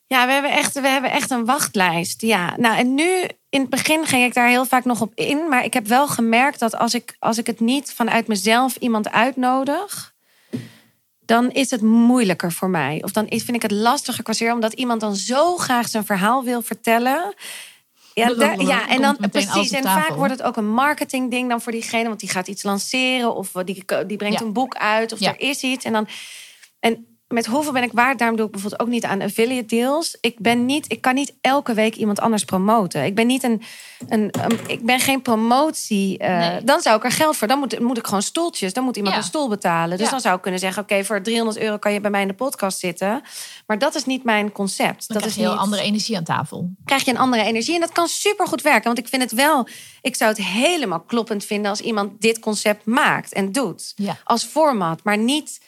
Ja, 0.06 0.26
we 0.26 0.32
hebben, 0.32 0.50
echt, 0.52 0.72
we 0.80 0.88
hebben 0.88 1.10
echt 1.10 1.30
een 1.30 1.44
wachtlijst. 1.44 2.20
Ja, 2.22 2.56
nou 2.56 2.76
en 2.76 2.94
nu 2.94 3.28
in 3.50 3.60
het 3.60 3.70
begin 3.70 4.06
ging 4.06 4.24
ik 4.24 4.34
daar 4.34 4.48
heel 4.48 4.64
vaak 4.64 4.84
nog 4.84 5.00
op 5.00 5.12
in. 5.14 5.48
Maar 5.48 5.64
ik 5.64 5.74
heb 5.74 5.86
wel 5.86 6.08
gemerkt 6.08 6.58
dat 6.58 6.76
als 6.76 6.94
ik, 6.94 7.16
als 7.18 7.38
ik 7.38 7.46
het 7.46 7.60
niet 7.60 7.92
vanuit 7.92 8.26
mezelf 8.26 8.76
iemand 8.76 9.10
uitnodig, 9.10 10.14
dan 11.24 11.50
is 11.50 11.70
het 11.70 11.82
moeilijker 11.82 12.52
voor 12.52 12.68
mij. 12.70 13.02
Of 13.02 13.12
dan 13.12 13.26
vind 13.28 13.54
ik 13.54 13.62
het 13.62 13.70
lastiger 13.70 14.24
qua 14.24 14.52
omdat 14.54 14.72
iemand 14.72 15.00
dan 15.00 15.16
zo 15.16 15.56
graag 15.56 15.88
zijn 15.88 16.04
verhaal 16.04 16.44
wil 16.44 16.62
vertellen. 16.62 17.34
Ja, 18.14 18.34
daar- 18.34 18.60
ja 18.60 18.88
en 18.88 19.02
dan 19.02 19.16
precies. 19.30 19.70
En 19.70 19.82
vaak 19.82 20.14
wordt 20.14 20.32
het 20.32 20.42
ook 20.42 20.56
een 20.56 20.70
marketingding 20.70 21.48
dan 21.48 21.60
voor 21.60 21.72
diegene, 21.72 22.08
want 22.08 22.20
die 22.20 22.28
gaat 22.28 22.48
iets 22.48 22.62
lanceren 22.62 23.34
of 23.34 23.52
die, 23.52 23.84
die 24.06 24.16
brengt 24.16 24.38
Ja. 24.38 24.46
een 24.46 24.52
boek 24.52 24.74
uit 24.76 25.12
of 25.12 25.18
Ja. 25.20 25.28
er 25.28 25.40
is 25.40 25.62
iets. 25.62 25.84
En 25.84 25.92
dan 25.92 26.08
en 26.80 27.09
met 27.34 27.46
hoeveel 27.46 27.72
ben 27.72 27.82
ik 27.82 27.92
waard? 27.92 28.18
Daarom 28.18 28.36
doe 28.36 28.46
ik 28.46 28.52
bijvoorbeeld 28.52 28.82
ook 28.82 28.88
niet 28.88 29.04
aan 29.04 29.20
affiliate 29.20 29.66
deals. 29.66 30.16
Ik 30.20 30.38
ben 30.38 30.66
niet, 30.66 30.92
ik 30.92 31.00
kan 31.00 31.14
niet 31.14 31.34
elke 31.40 31.74
week 31.74 31.94
iemand 31.94 32.20
anders 32.20 32.44
promoten. 32.44 33.04
Ik 33.04 33.14
ben 33.14 33.26
niet 33.26 33.42
een, 33.42 33.62
een, 34.08 34.30
een- 34.40 34.58
ik 34.66 34.84
ben 34.84 35.00
geen 35.00 35.22
promotie. 35.22 36.18
eh, 36.18 36.38
Nee. 36.38 36.64
Dan 36.64 36.80
zou 36.80 36.96
ik 36.96 37.04
er 37.04 37.10
geld 37.12 37.36
voor. 37.36 37.48
Dan 37.48 37.58
moet, 37.58 37.78
moet 37.80 37.98
ik 37.98 38.04
gewoon 38.06 38.22
stoeltjes. 38.22 38.72
Dan 38.72 38.84
moet 38.84 38.96
iemand 38.96 39.14
Ja. 39.14 39.20
een 39.20 39.26
stoel 39.26 39.48
betalen. 39.48 39.96
Dus 39.96 40.06
Ja. 40.06 40.12
dan 40.12 40.20
zou 40.20 40.36
ik 40.36 40.42
kunnen 40.42 40.60
zeggen: 40.60 40.82
oké, 40.82 41.04
voor 41.04 41.22
300 41.22 41.58
euro 41.58 41.78
kan 41.78 41.92
je 41.92 42.00
bij 42.00 42.10
mij 42.10 42.22
in 42.22 42.28
de 42.28 42.34
podcast 42.34 42.78
zitten. 42.78 43.22
Maar 43.66 43.78
dat 43.78 43.94
is 43.94 44.04
niet 44.04 44.24
mijn 44.24 44.52
concept. 44.52 44.88
Dan 44.88 45.06
dat 45.06 45.16
krijg 45.16 45.26
is 45.26 45.34
je 45.34 45.40
heel 45.40 45.50
niet, 45.50 45.60
andere 45.60 45.82
energie 45.82 46.16
aan 46.16 46.24
tafel. 46.24 46.70
krijg 46.84 47.04
je 47.04 47.10
een 47.10 47.18
andere 47.18 47.42
energie. 47.42 47.74
En 47.74 47.80
dat 47.80 47.92
kan 47.92 48.08
supergoed 48.08 48.62
werken. 48.62 48.84
Want 48.84 48.98
ik 48.98 49.08
vind 49.08 49.22
het 49.22 49.32
wel, 49.32 49.68
ik 50.00 50.16
zou 50.16 50.30
het 50.30 50.42
helemaal 50.44 51.00
kloppend 51.00 51.44
vinden 51.44 51.70
als 51.70 51.80
iemand 51.80 52.20
dit 52.20 52.38
concept 52.38 52.84
maakt 52.86 53.32
en 53.32 53.52
doet. 53.52 53.92
Ja. 53.96 54.18
Als 54.24 54.44
format, 54.44 55.00
maar 55.04 55.18
niet, 55.18 55.60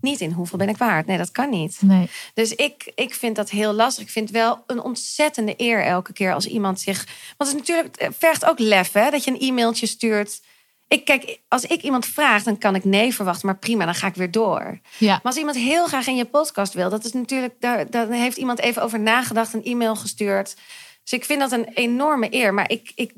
niet 0.00 0.20
in 0.20 0.32
hoeveel 0.32 0.58
ben 0.58 0.68
ik 0.68 0.76
waard. 0.76 1.06
Nee, 1.06 1.18
dat 1.18 1.30
kan 1.30 1.50
niet. 1.50 1.78
Nee. 1.82 2.08
Dus 2.34 2.54
ik, 2.54 2.92
ik 2.94 3.14
vind 3.14 3.36
dat 3.36 3.50
heel 3.50 3.72
lastig. 3.72 4.04
Ik 4.04 4.10
vind 4.10 4.28
het 4.28 4.36
wel 4.36 4.64
een 4.66 4.82
ontzettende 4.82 5.54
eer 5.56 5.84
elke 5.84 6.12
keer 6.12 6.34
als 6.34 6.46
iemand 6.46 6.80
zich. 6.80 7.06
Want 7.36 7.50
het 7.50 7.60
is 7.60 7.66
natuurlijk, 7.66 8.00
het 8.00 8.16
vergt 8.18 8.44
ook 8.44 8.58
lef, 8.58 8.92
hè? 8.92 9.10
Dat 9.10 9.24
je 9.24 9.30
een 9.30 9.40
e-mailtje 9.40 9.86
stuurt. 9.86 10.40
Ik, 10.88 11.04
kijk, 11.04 11.40
als 11.48 11.64
ik 11.64 11.82
iemand 11.82 12.06
vraag, 12.06 12.42
dan 12.42 12.58
kan 12.58 12.74
ik 12.74 12.84
nee 12.84 13.14
verwachten, 13.14 13.46
maar 13.46 13.58
prima, 13.58 13.84
dan 13.84 13.94
ga 13.94 14.06
ik 14.06 14.14
weer 14.14 14.30
door. 14.30 14.80
Ja. 14.98 15.12
Maar 15.12 15.20
als 15.22 15.36
iemand 15.36 15.56
heel 15.56 15.86
graag 15.86 16.06
in 16.06 16.16
je 16.16 16.24
podcast 16.24 16.72
wil, 16.72 16.90
dat 16.90 17.04
is 17.04 17.12
natuurlijk, 17.12 17.54
daar, 17.60 17.90
daar 17.90 18.10
heeft 18.10 18.36
iemand 18.36 18.58
even 18.58 18.82
over 18.82 19.00
nagedacht, 19.00 19.52
een 19.52 19.64
e-mail 19.64 19.96
gestuurd. 19.96 20.56
Dus 21.02 21.12
ik 21.12 21.24
vind 21.24 21.40
dat 21.40 21.52
een 21.52 21.68
enorme 21.74 22.34
eer. 22.34 22.54
Maar 22.54 22.70
ik, 22.70 22.92
ik, 22.94 23.12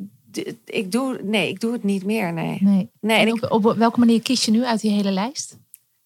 ik, 0.64 0.92
doe, 0.92 1.20
nee, 1.22 1.48
ik 1.48 1.60
doe 1.60 1.72
het 1.72 1.82
niet 1.82 2.04
meer. 2.04 2.32
Nee. 2.32 2.58
Nee. 2.60 2.90
Nee, 3.00 3.18
en 3.18 3.26
en 3.26 3.32
op, 3.32 3.66
op 3.66 3.76
welke 3.76 3.98
manier 3.98 4.22
kies 4.22 4.44
je 4.44 4.50
nu 4.50 4.64
uit 4.64 4.80
die 4.80 4.90
hele 4.90 5.10
lijst? 5.10 5.58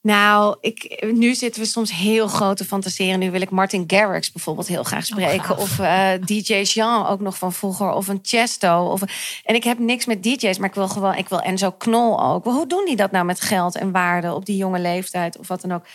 Nou, 0.07 0.57
ik, 0.61 1.07
nu 1.13 1.35
zitten 1.35 1.63
we 1.63 1.69
soms 1.69 1.93
heel 1.93 2.29
groot 2.29 2.57
te 2.57 2.65
fantaseren. 2.65 3.19
Nu 3.19 3.31
wil 3.31 3.41
ik 3.41 3.51
Martin 3.51 3.85
Garrix 3.87 4.33
bijvoorbeeld 4.33 4.67
heel 4.67 4.83
graag 4.83 5.07
spreken. 5.07 5.45
gaaf. 5.45 5.59
of 5.59 5.79
eh, 5.79 6.11
DJ 6.25 6.55
Jean 6.55 7.07
ook 7.07 7.21
nog 7.21 7.39
van 7.39 7.53
vroeger. 7.53 7.91
Of 7.91 8.09
een 8.09 8.19
Chesto. 8.23 8.85
Of, 8.85 9.03
en 9.45 9.55
ik 9.55 9.65
heb 9.65 9.79
niks 9.79 10.07
met 10.07 10.23
DJ's, 10.23 10.59
maar 10.59 10.69
ik 10.69 10.75
wil 10.75 10.89
gewoon... 10.89 11.15
Ik 11.15 11.29
wil 11.29 11.41
Enzo 11.41 11.71
Knol 11.71 12.23
ook. 12.23 12.45
Hoe 12.45 12.67
doen 12.67 12.85
die 12.85 12.97
dat 12.97 13.11
nou 13.11 13.25
met 13.25 13.41
geld 13.41 13.77
en 13.77 13.93
waarde 13.93 14.35
op 14.35 14.47
die 14.47 14.57
jonge 14.57 14.81
leeftijd? 14.81 15.39
Of 15.39 15.49
wat 15.49 15.61
dan 15.61 15.73
ook. 15.73 15.87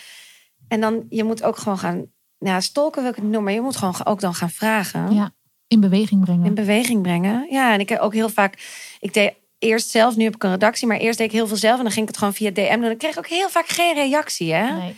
En 0.68 0.82
dan, 0.82 1.06
je 1.10 1.24
moet 1.24 1.44
ook 1.44 1.58
gewoon 1.58 1.80
gaan... 1.80 2.06
Nou, 2.40 2.62
stolken 2.62 3.02
wil 3.02 3.12
ik 3.12 3.16
het 3.16 3.26
noemen. 3.26 3.44
Maar 3.44 3.54
je 3.54 3.62
moet 3.62 3.78
gewoon 3.78 4.06
ook 4.06 4.20
dan 4.20 4.34
gaan 4.34 4.50
vragen. 4.50 5.14
Ja. 5.14 5.32
In 5.68 5.80
beweging 5.80 6.24
brengen. 6.24 6.46
In 6.46 6.54
beweging 6.54 7.02
brengen. 7.02 7.48
Ja, 7.50 7.74
en 7.74 7.80
ik 7.80 7.90
heb 7.90 8.00
ook 8.00 8.14
heel 8.14 8.30
vaak... 8.30 8.58
Ik 9.00 9.14
deed 9.14 9.34
eerst 9.62 9.90
zelf, 9.90 10.16
nu 10.16 10.24
heb 10.24 10.36
ik 10.36 10.44
een 10.44 10.52
redactie. 10.52 10.88
Maar 10.88 10.98
eerst 10.98 11.18
deed 11.18 11.28
ik 11.28 11.34
heel 11.34 11.48
veel 11.48 11.58
zelf. 11.58 11.78
En 11.78 11.84
dan 11.84 11.92
ging 11.92 12.02
ik 12.08 12.08
het 12.08 12.18
gewoon 12.18 12.34
via 12.34 12.52
DM 12.52 12.72
doen. 12.72 12.82
Dan 12.82 12.98
kreeg 12.98 13.12
ik 13.12 13.18
ook 13.18 13.28
heel 13.28 13.50
vaak 13.50 13.68
geen 13.68 13.94
reactie, 13.94 14.54
hè? 14.54 14.94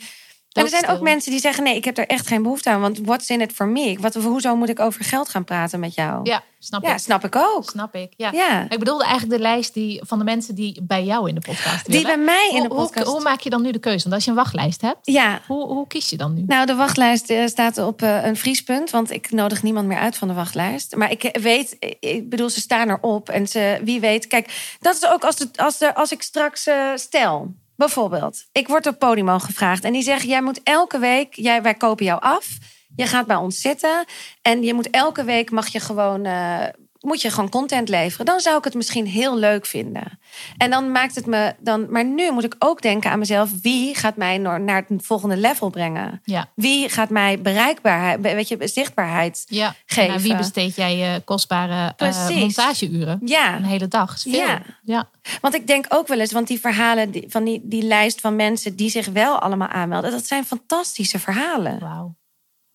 En 0.54 0.64
er 0.64 0.70
zijn 0.70 0.88
ook 0.88 1.02
mensen 1.02 1.32
die 1.32 1.40
zeggen: 1.40 1.64
nee, 1.64 1.76
ik 1.76 1.86
heb 1.86 1.98
er 1.98 2.08
echt 2.08 2.28
geen 2.28 2.42
behoefte 2.44 2.70
aan. 2.70 2.82
Want 2.82 3.00
what's 3.04 3.30
in 3.30 3.42
it 3.42 3.52
for 3.54 3.68
me? 3.68 3.98
Wat, 4.00 4.14
hoezo 4.14 4.56
moet 4.56 4.70
ik 4.70 4.80
over 4.80 5.06
geld 5.06 5.30
gaan 5.30 5.44
praten 5.44 5.80
met 5.80 5.96
jou? 5.96 6.20
Ja, 6.24 6.44
snap 6.60 6.84
Ja, 6.84 6.92
ik. 6.94 6.98
snap 7.00 7.24
ik 7.24 7.36
ook. 7.36 7.64
Snap 7.70 7.96
ik. 7.96 8.14
Ja. 8.18 8.32
Ja. 8.32 8.66
Ik 8.70 8.80
bedoelde 8.80 9.04
eigenlijk 9.04 9.34
de 9.36 9.42
lijst 9.42 9.74
die, 9.74 10.02
van 10.06 10.18
de 10.18 10.24
mensen 10.24 10.56
die 10.56 10.82
bij 10.84 11.04
jou 11.04 11.30
in 11.30 11.36
de 11.36 11.42
podcast 11.42 11.86
Die 11.86 12.02
willen. 12.02 12.16
bij 12.16 12.26
mij 12.26 12.50
in 12.54 12.62
de 12.62 12.68
Hoe- 12.68 12.78
hoe- 12.78 12.86
podcast. 12.86 13.08
Hoe, 13.08 13.22
maak 13.22 13.40
je 13.40 13.50
dan 13.50 13.62
nu 13.62 13.72
de 13.72 13.80
keuze? 13.80 14.04
Want 14.04 14.14
als 14.16 14.24
je 14.24 14.30
een 14.30 14.36
wachtlijst 14.36 14.82
hebt, 14.82 14.98
Ja. 15.02 15.42
hoe, 15.48 15.66
hoe 15.68 15.88
kies 15.88 16.10
je 16.10 16.18
dan 16.18 16.34
nu? 16.34 16.44
Nou, 16.48 16.66
de 16.66 16.76
wachtlijst 16.76 17.30
eh, 17.30 17.46
staat 17.48 17.78
op 17.78 18.02
eh, 18.02 18.26
een 18.26 18.36
vriespunt. 18.38 18.90
Want 18.90 19.12
ik 19.12 19.32
nodig 19.32 19.64
niemand 19.64 19.88
meer 19.88 19.98
uit 20.00 20.18
van 20.18 20.28
de 20.28 20.34
wachtlijst. 20.34 20.96
Maar 20.96 21.12
ik 21.12 21.38
weet, 21.42 21.78
ik 22.00 22.30
bedoel, 22.30 22.50
ze 22.50 22.60
staan 22.60 22.90
erop. 22.90 23.30
En 23.30 23.48
ze, 23.48 23.80
wie 23.84 24.00
weet. 24.00 24.28
Kijk, 24.28 24.76
dat 24.80 24.96
is 24.96 25.06
ook 25.10 25.24
als, 25.24 25.40
het, 25.40 25.58
als, 25.58 25.82
er, 25.82 25.94
als 25.94 26.12
ik 26.12 26.22
straks 26.22 26.68
eh, 26.68 26.90
stel. 26.96 27.54
Bijvoorbeeld, 27.76 28.46
ik 28.52 28.68
word 28.68 28.88
op 28.88 29.00
Podimo 29.00 29.40
gevraagd. 29.40 29.84
En 29.84 29.94
die 29.94 30.04
zeggen, 30.04 30.30
jij 30.30 30.42
moet 30.42 30.64
elke 30.64 31.00
week, 31.00 31.34
jij, 31.36 31.62
wij 31.62 31.74
kopen 31.74 32.06
jou 32.06 32.22
af. 32.22 32.48
Je 32.96 33.08
gaat 33.08 33.28
bij 33.28 33.36
ons 33.36 33.62
zitten. 33.62 34.06
En 34.42 34.64
je 34.64 34.74
moet 34.74 34.90
elke 34.90 35.24
week, 35.24 35.52
mag 35.52 35.68
je 35.68 35.80
gewoon... 35.80 36.26
eh, 36.26 36.68
moet 37.04 37.22
je 37.22 37.30
gewoon 37.30 37.50
content 37.50 37.90
leveren. 37.90 38.26
Dan 38.26 38.40
zou 38.40 38.58
ik 38.58 38.64
het 38.64 38.74
misschien 38.74 39.06
heel 39.06 39.38
leuk 39.38 39.66
vinden. 39.66 40.20
En 40.58 40.70
dan 40.70 40.92
maakt 40.92 41.16
het 41.16 41.26
me 41.26 41.56
dan. 41.60 41.92
Maar 41.92 42.06
nu 42.06 42.32
moet 42.32 42.44
ik 42.44 42.56
ook 42.60 42.82
denken 42.82 43.12
aan 43.12 43.20
mezelf. 43.20 43.50
Wie 43.62 43.96
gaat 43.96 44.16
mij 44.16 44.38
naar 44.38 44.86
het 44.88 45.06
volgende 45.06 45.38
level 45.38 45.70
brengen? 45.70 46.22
Ja. 46.24 46.52
Wie 46.56 46.90
gaat 46.90 47.10
mij 47.10 47.42
bereikbaarheid, 47.42 48.22
weet 48.22 48.48
je, 48.48 48.58
zichtbaarheid 48.68 49.46
Ja. 49.48 49.76
geven? 49.86 50.10
Naar 50.12 50.20
wie 50.20 50.36
besteed 50.36 50.76
jij 50.76 50.98
je 50.98 51.22
kostbare 51.26 51.94
Precies. 51.94 52.40
montageuren? 52.40 53.20
Ja, 53.26 53.56
Een 53.56 53.64
hele 53.64 53.88
dag. 53.88 54.24
Ja. 54.24 54.62
ja. 54.84 55.10
want 55.42 55.54
ik 55.56 55.68
denk 55.68 55.86
ook 55.90 56.08
wel 56.08 56.20
eens, 56.20 56.32
want 56.32 56.48
die 56.48 56.60
verhalen 56.60 57.12
die, 57.12 57.26
van 57.30 57.44
die, 57.44 57.62
die 57.64 57.84
lijst 57.84 58.22
van 58.22 58.36
mensen 58.36 58.76
die 58.76 58.90
zich 58.90 59.08
wel 59.08 59.40
allemaal 59.40 59.68
aanmelden, 59.68 60.12
dat 60.12 60.26
zijn 60.26 60.46
fantastische 60.46 61.20
verhalen. 61.20 61.80
Wauw. 61.80 62.16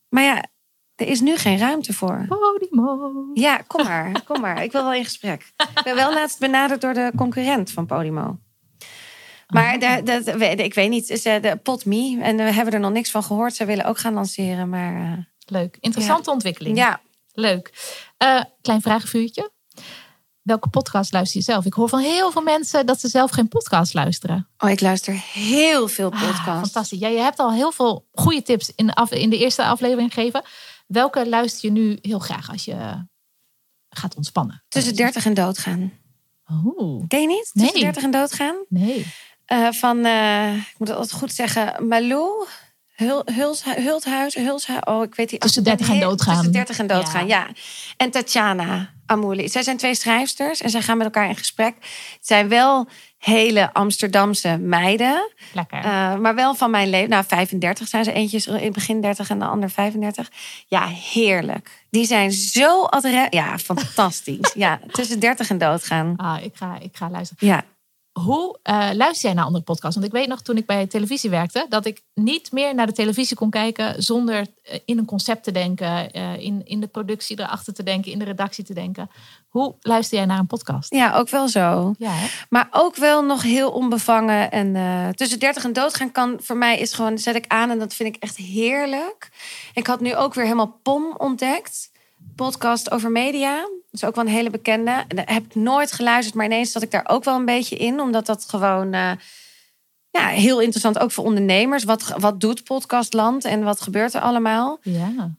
Maar 0.08 0.22
ja, 0.22 0.44
er 0.98 1.06
is 1.08 1.20
nu 1.20 1.37
geen 1.37 1.58
ruimte 1.58 1.92
voor. 1.92 2.24
Podimo. 2.28 3.12
Ja, 3.34 3.56
kom 3.56 3.84
maar, 3.84 4.22
kom 4.24 4.40
maar. 4.40 4.62
Ik 4.62 4.72
wil 4.72 4.82
wel 4.82 4.94
in 4.94 5.04
gesprek. 5.04 5.52
Ik 5.56 5.82
ben 5.84 5.94
wel 5.94 6.12
laatst 6.14 6.38
benaderd 6.38 6.80
door 6.80 6.94
de 6.94 7.12
concurrent 7.16 7.70
van 7.70 7.87
Podimo. 7.87 8.38
Maar 9.48 9.78
de, 9.78 10.00
de, 10.04 10.22
de- 10.38 10.64
ik 10.64 10.74
weet 10.74 10.90
niet, 10.90 11.06
ze, 11.06 11.38
de 11.42 11.56
Pot 11.62 11.84
Me. 11.84 12.18
En 12.22 12.37
we 12.37 12.42
hebben 12.42 12.74
er 12.74 12.80
nog 12.80 12.92
niks 12.92 13.11
van 13.11 13.22
gehoord. 13.22 13.54
Ze 13.54 13.64
willen 13.64 13.84
ook 13.84 13.98
gaan 13.98 14.12
lanceren. 14.14 14.68
Maar 14.68 14.94
eh, 15.12 15.12
Leuk. 15.46 15.76
Interessante 15.80 16.30
ontwikkeling. 16.30 16.76
ja, 16.76 17.00
Leuk. 17.32 17.72
Eh, 18.16 18.42
klein 18.62 18.80
vragenvuurtje. 18.80 19.50
Welke 20.42 20.68
podcast 20.68 21.12
luister 21.12 21.38
je 21.38 21.44
zelf? 21.44 21.64
Ik 21.64 21.72
hoor 21.72 21.88
van 21.88 21.98
heel 22.00 22.30
veel 22.30 22.42
mensen 22.42 22.87
dat 22.87 23.00
ze 23.00 23.08
zelf 23.08 23.30
geen 23.30 23.48
podcast 23.48 23.94
luisteren. 23.94 24.48
oh, 24.58 24.70
ik 24.70 24.80
luister 24.80 25.14
heel 25.32 25.88
veel 25.88 26.12
Ah, 26.12 26.20
podcasts. 26.20 26.61
fantastisch. 26.70 26.98
Ja, 26.98 27.08
je 27.08 27.18
hebt 27.18 27.38
al 27.38 27.52
heel 27.52 27.72
veel 27.72 28.06
goede 28.12 28.42
tips 28.42 28.72
in 28.76 28.87
de, 28.87 28.94
af, 28.94 29.11
in 29.12 29.30
de 29.30 29.38
eerste 29.38 29.64
aflevering 29.64 30.14
gegeven. 30.14 30.42
Welke 30.88 31.29
luister 31.29 31.72
je 31.72 31.81
nu 31.81 31.98
heel 32.03 32.18
graag 32.18 32.51
als 32.51 32.64
je 32.64 33.07
gaat 33.88 34.14
ontspannen? 34.16 34.64
Tussen 34.68 34.96
30 34.96 35.24
en 35.24 35.35
doodgaan. 35.35 35.92
Oeh, 36.51 37.05
Ken 37.09 37.20
je 37.20 37.27
niet? 37.27 37.51
Nee. 37.53 37.64
Tussen 37.64 37.81
30 37.81 38.03
en 38.03 38.11
doodgaan? 38.11 38.57
nee. 38.68 39.07
Eh, 39.44 39.72
van, 39.72 40.05
eh, 40.05 40.57
ik 40.57 40.74
moet 40.79 40.88
het 40.88 40.96
altijd 40.96 41.20
goed 41.20 41.33
zeggen, 41.33 41.88
Malou. 41.88 42.46
Hul, 42.98 43.22
Huls, 43.24 43.64
Hulthuis, 43.64 44.34
Hulshuis. 44.34 44.80
Oh, 44.84 45.02
ik 45.02 45.14
weet 45.14 45.28
die. 45.28 45.38
Tussen 45.38 45.64
30 45.64 45.88
en 45.88 46.00
doodgaan. 46.00 46.34
Tussen 46.34 46.52
30 46.52 46.78
en 46.78 46.87
doodgaan, 46.87 47.26
ja. 47.26 47.46
En 47.96 48.11
Tatjana 48.11 48.90
Amouli. 49.06 49.48
Zij 49.48 49.62
zijn 49.62 49.76
twee 49.76 49.94
schrijfsters 49.94 50.61
en 50.61 50.70
zij 50.70 50.82
gaan 50.82 50.96
met 50.96 51.06
elkaar 51.06 51.28
in 51.28 51.37
gesprek. 51.37 51.74
Het 52.12 52.26
zijn 52.26 52.48
wel 52.48 52.88
hele 53.18 53.72
Amsterdamse 53.72 54.58
meiden. 54.58 55.32
Lekker. 55.52 55.78
Uh, 55.78 56.16
maar 56.16 56.34
wel 56.34 56.54
van 56.54 56.70
mijn 56.70 56.90
leven. 56.90 57.11
Nou, 57.11 57.24
35 57.26 57.88
zijn 57.88 58.04
ze. 58.04 58.12
Eentje 58.12 58.61
in 58.61 58.72
begin 58.72 59.00
30 59.00 59.30
en 59.30 59.38
de 59.38 59.44
ander 59.44 59.70
35. 59.70 60.30
Ja, 60.66 60.87
heerlijk. 60.87 61.84
Die 61.90 62.06
zijn 62.06 62.32
zo 62.32 62.84
adre 62.84 63.26
Ja, 63.30 63.58
fantastisch. 63.58 64.52
ja, 64.64 64.80
tussen 64.90 65.20
30 65.20 65.50
en 65.50 65.58
doodgaan. 65.58 66.14
Ah, 66.16 66.44
ik 66.44 66.52
ga, 66.54 66.78
ik 66.80 66.96
ga 66.96 67.11
luisteren. 67.11 67.48
Ja. 67.48 67.64
Hoe 68.18 68.59
uh, 68.64 68.88
luister 68.92 69.26
jij 69.26 69.35
naar 69.35 69.44
andere 69.44 69.64
podcasts? 69.64 69.94
Want 69.94 70.07
ik 70.07 70.18
weet 70.18 70.28
nog 70.28 70.42
toen 70.42 70.57
ik 70.57 70.66
bij 70.66 70.87
televisie 70.87 71.31
werkte, 71.31 71.66
dat 71.68 71.87
ik 71.87 72.02
niet 72.14 72.52
meer 72.52 72.74
naar 72.74 72.87
de 72.87 72.92
televisie 72.92 73.37
kon 73.37 73.50
kijken 73.50 74.02
zonder 74.02 74.46
eh, 74.62 74.78
in 74.85 74.98
een 74.98 75.04
concept 75.04 75.44
te 75.44 75.52
denken, 75.52 76.16
uh, 76.16 76.38
in, 76.38 76.62
in 76.64 76.81
de 76.81 76.87
productie 76.87 77.40
erachter 77.40 77.74
te 77.74 77.83
denken, 77.83 78.12
in 78.12 78.18
de 78.18 78.24
redactie 78.24 78.64
te 78.64 78.74
denken. 78.74 79.11
Hoe 79.48 79.74
luister 79.81 80.18
jij 80.18 80.26
naar 80.26 80.38
een 80.38 80.46
podcast? 80.46 80.94
Ja, 80.94 81.14
ook 81.14 81.28
wel 81.28 81.48
zo. 81.48 81.94
Ja, 81.98 82.11
hè? 82.11 82.26
Maar 82.48 82.68
ook 82.70 82.96
wel 82.96 83.24
nog 83.24 83.42
heel 83.42 83.70
onbevangen. 83.70 84.50
En 84.50 84.74
uh, 84.74 85.09
tussen 85.09 85.38
30 85.38 85.64
en 85.64 85.72
doodgaan 85.72 86.12
kan 86.12 86.38
voor 86.42 86.57
mij 86.57 86.78
is 86.78 86.92
gewoon, 86.92 87.18
zet 87.18 87.35
ik 87.35 87.44
aan 87.48 87.70
en 87.70 87.78
dat 87.78 87.94
vind 87.94 88.16
ik 88.16 88.22
echt 88.22 88.37
heerlijk. 88.37 89.28
Ik 89.74 89.87
had 89.87 90.00
nu 90.00 90.16
ook 90.16 90.35
weer 90.35 90.44
helemaal 90.44 90.78
POM 90.83 91.14
ontdekt. 91.16 91.90
Podcast 92.46 92.90
over 92.90 93.11
media. 93.11 93.57
Dat 93.61 93.70
is 94.01 94.05
ook 94.05 94.14
wel 94.14 94.24
een 94.24 94.31
hele 94.31 94.51
bekende. 94.51 95.05
Daar 95.09 95.33
heb 95.33 95.44
ik 95.44 95.55
nooit 95.55 95.92
geluisterd, 95.92 96.35
maar 96.37 96.44
ineens 96.46 96.72
zat 96.72 96.83
ik 96.83 96.90
daar 96.90 97.05
ook 97.09 97.24
wel 97.24 97.35
een 97.37 97.44
beetje 97.44 97.77
in. 97.77 98.01
Omdat 98.01 98.27
dat 98.27 98.44
gewoon 98.48 98.94
uh, 98.94 99.11
ja, 100.11 100.27
heel 100.27 100.61
interessant 100.61 100.98
ook 100.98 101.12
voor 101.12 101.24
ondernemers. 101.24 101.85
Wat, 101.85 102.14
wat 102.16 102.40
doet 102.40 102.64
Podcastland 102.64 103.44
en 103.44 103.62
wat 103.62 103.81
gebeurt 103.81 104.14
er 104.14 104.20
allemaal? 104.20 104.79
Ja. 104.83 105.35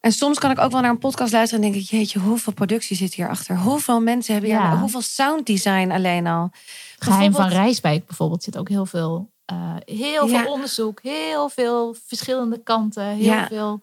En 0.00 0.12
soms 0.12 0.38
kan 0.38 0.50
ik 0.50 0.58
ook 0.58 0.70
wel 0.70 0.80
naar 0.80 0.90
een 0.90 0.98
podcast 0.98 1.32
luisteren 1.32 1.64
en 1.64 1.70
denk 1.70 1.82
ik, 1.84 1.90
jeetje, 1.90 2.18
hoeveel 2.18 2.52
productie 2.52 2.96
zit 2.96 3.14
hierachter? 3.14 3.56
Hoeveel 3.58 4.00
mensen 4.00 4.32
hebben 4.32 4.50
hier, 4.50 4.60
Ja. 4.60 4.78
hoeveel 4.78 5.00
sounddesign 5.02 5.90
alleen 5.90 6.26
al? 6.26 6.50
Geheim 6.98 7.32
van 7.32 7.48
Rijswijk 7.48 8.06
bijvoorbeeld 8.06 8.42
zit 8.42 8.58
ook 8.58 8.68
heel 8.68 8.86
veel, 8.86 9.30
eh, 9.44 9.76
heel 9.84 10.28
Ja. 10.28 10.42
veel 10.42 10.52
onderzoek, 10.52 11.02
heel 11.02 11.48
veel 11.48 11.96
verschillende 12.06 12.58
kanten, 12.62 13.04
heel 13.06 13.24
Ja. 13.24 13.46
veel. 13.46 13.82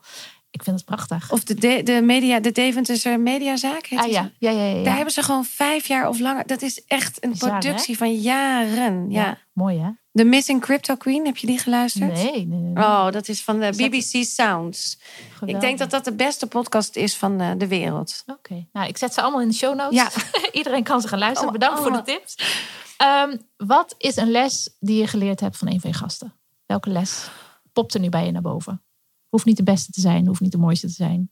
Ik 0.52 0.64
vind 0.64 0.76
het 0.76 0.86
prachtig. 0.86 1.32
Of 1.32 1.44
de, 1.44 1.54
de, 1.54 1.84
de, 1.84 2.02
media, 2.02 2.40
de 2.40 2.52
Deventerse 2.52 3.18
Mediazaak. 3.18 3.86
Heet 3.86 4.00
ah 4.00 4.08
ja, 4.08 4.32
ja, 4.38 4.50
ja, 4.50 4.64
ja. 4.64 4.76
ja. 4.76 4.84
Daar 4.84 4.96
hebben 4.96 5.14
ze 5.14 5.24
gewoon 5.24 5.46
vijf 5.46 5.88
jaar 5.88 6.08
of 6.08 6.20
langer. 6.20 6.48
Dat 6.48 6.62
is 6.62 6.86
echt 6.86 7.24
een 7.24 7.30
Bizar, 7.30 7.54
hè? 7.54 7.60
productie 7.60 7.98
van 7.98 8.14
jaren. 8.16 9.12
Ja. 9.12 9.26
Ja, 9.26 9.38
Mooi 9.54 9.80
hè? 9.80 9.90
The 10.14 10.24
Missing 10.24 10.62
Crypto 10.62 10.96
Queen, 10.96 11.26
heb 11.26 11.38
je 11.38 11.48
die 11.48 11.60
geluisterd? 11.60 12.14
Nee, 12.14 12.32
nee, 12.32 12.46
nee. 12.46 12.60
nee. 12.60 12.84
Oh, 12.84 13.12
dat 13.12 13.28
is 13.28 13.44
van 13.44 13.60
de 13.60 13.70
BBC 13.76 14.24
Sounds. 14.26 14.98
Ik 15.00 15.34
Geweldig. 15.34 15.62
denk 15.62 15.78
dat 15.78 15.90
dat 15.90 16.06
de 16.06 16.14
beste 16.14 16.48
podcast 16.48 16.96
is 16.96 17.16
van 17.16 17.42
eh, 17.42 17.52
de 17.58 17.68
wereld. 17.68 18.24
Oké, 18.26 18.68
nou 18.72 18.88
ik 18.88 18.98
zet 18.98 19.14
ze 19.14 19.22
allemaal 19.22 19.42
in 19.42 19.48
de 19.48 19.54
show 19.54 19.76
notes. 19.76 19.96
Ja. 19.96 20.10
Iedereen 20.60 20.84
kan 20.84 21.02
ze 21.02 21.08
gaan 21.08 21.20
luisteren. 21.20 21.48
Oh, 21.48 21.54
Bedankt 21.54 21.80
voor 21.80 21.92
oh. 21.92 21.98
de 21.98 22.04
tips. 22.04 22.36
Ehm, 22.98 23.38
wat 23.58 23.96
is 23.98 24.16
een 24.16 24.32
les 24.32 24.76
die 24.80 24.98
je 24.98 25.08
geleerd 25.08 25.40
hebt 25.40 25.58
van 25.58 25.68
een 25.68 25.80
van 25.80 25.90
je 25.90 25.96
gasten? 25.96 26.34
Welke 26.66 26.90
les 26.90 27.30
popt 27.74 27.94
er 27.94 28.00
nu 28.00 28.10
bij 28.10 28.26
je 28.26 28.32
naar 28.32 28.42
boven? 28.42 28.84
Hoeft 29.30 29.46
niet 29.46 29.58
de 29.58 29.64
beste 29.64 29.92
te 29.92 30.02
zijn, 30.02 30.28
hoeft 30.28 30.42
niet 30.42 30.52
de 30.52 30.58
mooiste 30.58 30.88
te 30.88 30.94
zijn. 30.94 31.32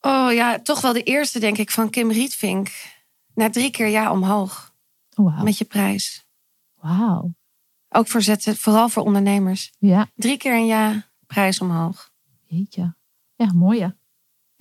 Oh 0.00 0.32
ja, 0.32 0.58
toch 0.58 0.80
wel 0.80 0.92
de 0.92 1.02
eerste, 1.02 1.38
denk 1.38 1.58
ik, 1.58 1.70
van 1.70 1.90
Kim 1.90 2.10
Rietvink. 2.10 2.70
Na 3.34 3.50
drie 3.50 3.70
keer 3.70 3.88
ja 3.88 4.12
omhoog 4.12 4.72
Oh, 5.16 5.42
met 5.42 5.58
je 5.58 5.64
prijs. 5.64 6.26
Wauw. 6.80 7.34
Ook 7.88 8.08
voor 8.08 8.22
zetten, 8.22 8.56
vooral 8.56 8.88
voor 8.88 9.02
ondernemers. 9.02 9.72
Ja, 9.78 10.10
Drie 10.14 10.36
keer 10.36 10.54
een 10.54 10.66
ja, 10.66 11.08
prijs 11.26 11.60
omhoog. 11.60 12.10
jeetje. 12.44 12.94
Ja, 13.34 13.52
mooi 13.52 13.80
hè. 13.80 13.88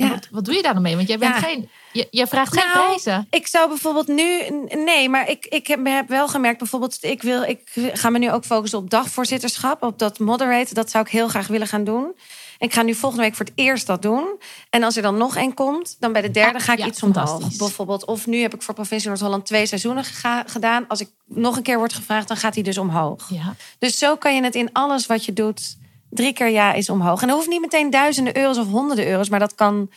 Ja. 0.04 0.10
Wat, 0.10 0.28
wat 0.32 0.46
doe 0.46 0.54
je 0.56 0.62
daar 0.62 0.74
dan 0.74 0.82
mee? 0.82 0.96
Want 0.96 1.08
jij, 1.08 1.18
bent 1.18 1.34
Ja. 1.36 1.40
geen, 1.42 1.70
je, 1.92 2.08
je 2.12 2.28
vraagt 2.28 2.54
geen 2.54 2.68
Nou, 2.74 2.86
prijzen. 2.86 3.28
Ik 3.30 3.48
zou 3.48 3.68
bijvoorbeeld 3.68 4.08
nu. 4.08 4.42
Nee, 4.86 5.10
maar 5.10 5.30
ik, 5.30 5.46
ik 5.46 5.68
heb, 5.68 5.86
heb 5.86 6.08
wel 6.10 6.28
gemerkt, 6.28 6.58
bijvoorbeeld, 6.58 6.98
ik, 7.02 7.22
wil, 7.22 7.44
ik 7.44 7.62
ga 7.94 8.10
me 8.10 8.20
nu 8.20 8.32
ook 8.32 8.46
focussen 8.46 8.80
op 8.80 8.90
dagvoorzitterschap, 8.90 9.84
op 9.84 10.00
dat 10.00 10.20
moderate. 10.20 10.74
Dat 10.74 10.92
zou 10.92 11.06
ik 11.06 11.12
heel 11.12 11.28
graag 11.28 11.48
willen 11.48 11.68
gaan 11.68 11.84
doen. 11.84 12.16
Ik 12.58 12.74
ga 12.74 12.82
nu 12.82 12.94
volgende 12.94 13.24
week 13.26 13.36
voor 13.36 13.46
het 13.46 13.54
eerst 13.56 13.88
dat 13.88 14.02
doen. 14.02 14.40
En 14.70 14.84
als 14.84 14.96
er 14.96 15.02
dan 15.02 15.18
nog 15.18 15.36
één 15.36 15.54
komt, 15.54 15.96
dan 16.00 16.12
bij 16.14 16.22
de 16.22 16.32
derde 16.32 16.60
ga 16.60 16.74
ik 16.74 16.80
ja, 16.80 16.86
iets 16.86 17.04
omhoog. 17.04 17.58
Bijvoorbeeld, 17.58 18.06
of 18.06 18.28
nu 18.28 18.42
heb 18.42 18.54
ik 18.54 18.62
voor 18.62 18.74
provincie 18.74 19.08
Noord-Holland 19.10 19.46
twee 19.46 19.66
seizoenen 19.66 20.04
gega- 20.04 20.44
gedaan. 20.48 20.86
Als 20.88 21.02
ik 21.02 21.10
nog 21.26 21.56
een 21.58 21.64
keer 21.64 21.78
word 21.78 21.94
gevraagd, 21.94 22.28
dan 22.28 22.38
gaat 22.38 22.54
hij 22.54 22.64
dus 22.64 22.78
omhoog. 22.78 23.30
Ja, 23.30 23.56
Dus 23.80 23.98
zo 23.98 24.16
kan 24.16 24.36
je 24.36 24.44
het 24.44 24.56
in 24.56 24.70
alles 24.74 25.06
wat 25.06 25.26
je 25.26 25.34
doet. 25.34 25.78
Drie 26.14 26.34
keer 26.34 26.50
ja 26.50 26.74
is 26.74 26.90
omhoog. 26.90 27.22
En 27.22 27.28
dat 27.28 27.36
hoeft 27.38 27.50
niet 27.50 27.62
meteen 27.62 27.90
duizenden 27.90 28.38
euro's 28.38 28.58
of 28.58 28.68
honderden 28.68 29.08
euro's, 29.08 29.30
maar 29.30 29.40
dat 29.40 29.56
kan 29.56 29.92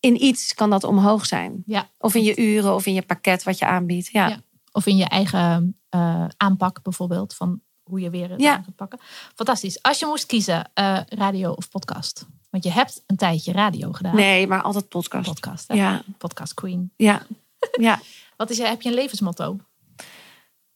in 0.00 0.24
iets 0.24 0.54
kan 0.54 0.70
dat 0.70 0.84
omhoog 0.84 1.26
zijn. 1.26 1.62
ja. 1.66 1.88
Of 1.98 2.14
in 2.14 2.22
je 2.22 2.36
uren 2.36 2.74
of 2.74 2.86
in 2.86 2.94
je 2.94 3.02
pakket 3.02 3.42
wat 3.42 3.58
je 3.58 3.66
aanbiedt. 3.66 4.06
Ja. 4.12 4.28
Ja. 4.28 4.40
Of 4.72 4.86
in 4.86 4.96
je 4.96 5.04
eigen 5.04 5.80
eh, 5.88 6.24
aanpak 6.36 6.82
bijvoorbeeld. 6.82 7.34
Van 7.34 7.60
hoe 7.82 8.00
je 8.00 8.10
weer 8.10 8.30
het 8.30 8.40
Ja. 8.40 8.54
aan 8.54 8.62
kunt 8.62 8.76
pakken. 8.76 8.98
Fantastisch. 9.34 9.82
Als 9.82 9.98
je 9.98 10.06
moest 10.06 10.26
kiezen, 10.26 10.70
eh, 10.74 11.00
radio 11.08 11.52
of 11.52 11.68
podcast. 11.68 12.26
Want 12.50 12.64
je 12.64 12.70
hebt 12.70 13.02
een 13.06 13.16
tijdje 13.16 13.52
radio 13.52 13.92
gedaan. 13.92 14.14
Nee, 14.14 14.46
maar 14.46 14.62
altijd 14.62 14.88
podcast. 14.88 15.28
Podcast, 15.28 15.68
hè? 15.68 15.74
Ja, 15.74 16.02
Podcast 16.18 16.54
queen. 16.54 16.92
ja, 16.96 17.22
ja. 17.80 18.00
Wat 18.36 18.50
is 18.50 18.56
je, 18.56 18.64
heb 18.66 18.82
je 18.82 18.88
een 18.88 18.94
levensmotto? 18.94 19.56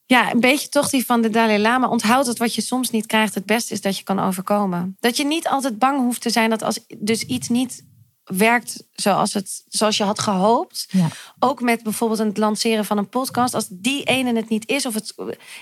Ja, 0.05 0.31
een 0.31 0.39
beetje 0.39 0.69
toch 0.69 0.89
die 0.89 1.05
van 1.05 1.21
de 1.21 1.29
Dalai 1.29 1.59
Lama. 1.59 1.87
Onthoud 1.87 2.25
dat 2.25 2.37
wat 2.37 2.55
je 2.55 2.61
soms 2.61 2.89
niet 2.89 3.05
krijgt, 3.05 3.35
het 3.35 3.45
beste 3.45 3.73
is 3.73 3.81
dat 3.81 3.97
je 3.97 4.03
kan 4.03 4.19
overkomen. 4.19 4.97
Dat 4.99 5.17
je 5.17 5.25
niet 5.25 5.47
altijd 5.47 5.79
bang 5.79 5.99
hoeft 5.99 6.21
te 6.21 6.29
zijn 6.29 6.49
dat 6.49 6.63
als 6.63 6.79
dus 6.97 7.23
iets 7.23 7.49
niet 7.49 7.83
werkt 8.23 8.83
zoals, 8.91 9.33
het, 9.33 9.63
zoals 9.67 9.97
je 9.97 10.03
had 10.03 10.19
gehoopt. 10.19 10.87
Ja. 10.89 11.07
Ook 11.39 11.61
met 11.61 11.83
bijvoorbeeld 11.83 12.19
het 12.19 12.37
lanceren 12.37 12.85
van 12.85 12.97
een 12.97 13.09
podcast. 13.09 13.53
Als 13.53 13.67
die 13.69 14.03
ene 14.03 14.35
het 14.35 14.49
niet 14.49 14.69
is, 14.69 14.85
of 14.85 14.93
het, 14.93 15.13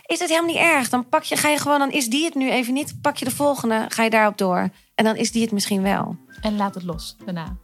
is 0.06 0.19
het 0.19 0.29
helemaal 0.29 0.49
niet 0.49 0.62
erg. 0.62 0.89
Dan 0.89 1.10
pak 1.10 1.23
je, 1.23 1.38
ga 1.38 1.49
je 1.49 1.58
gewoon, 1.58 1.79
dan 1.79 1.91
is 1.91 2.08
die 2.08 2.25
het 2.25 2.36
nu 2.36 2.49
even 2.49 2.73
niet. 2.73 3.01
Pak 3.01 3.17
je 3.17 3.25
de 3.25 3.32
volgende, 3.32 3.86
ga 3.88 4.03
je 4.03 4.10
daarop 4.10 4.38
door. 4.38 4.69
En 4.95 5.06
dan 5.06 5.15
is 5.15 5.32
die 5.32 5.41
het 5.41 5.51
misschien 5.51 5.82
wel. 5.82 6.15
En 6.41 6.56
laat 6.56 6.75
het 6.75 6.84
los 6.84 7.15
daarna. 7.25 7.58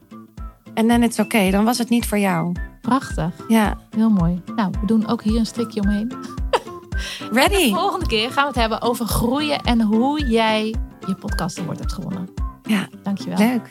En 0.74 0.88
dan 0.88 1.04
is 1.04 1.18
het 1.18 1.26
oké, 1.26 1.52
dan 1.52 1.66
was 1.66 1.78
het 1.78 1.90
niet 1.90 2.06
voor 2.06 2.20
jou. 2.20 2.56
Prachtig. 2.82 3.34
Ja, 3.48 3.78
Heel 3.96 4.10
mooi. 4.10 4.42
Nou, 4.56 4.72
we 4.82 4.86
doen 4.86 5.08
ook 5.08 5.24
hier 5.24 5.40
een 5.40 5.46
strikje 5.46 5.82
omheen. 5.82 6.12
ready. 7.32 7.74
Volgende 7.74 8.08
keer 8.08 8.32
gaan 8.32 8.44
we 8.44 8.50
het 8.50 8.60
hebben 8.60 8.82
over 8.82 9.06
groeien 9.06 9.62
en 9.62 9.82
hoe 9.82 10.26
jij 10.26 10.76
je 11.08 11.16
podcast 11.16 11.60
award 11.60 11.80
hebt 11.80 11.94
gewonnen. 11.94 12.30
Ja, 12.64 12.88
Dankjewel. 13.04 13.38
leuk. 13.38 13.70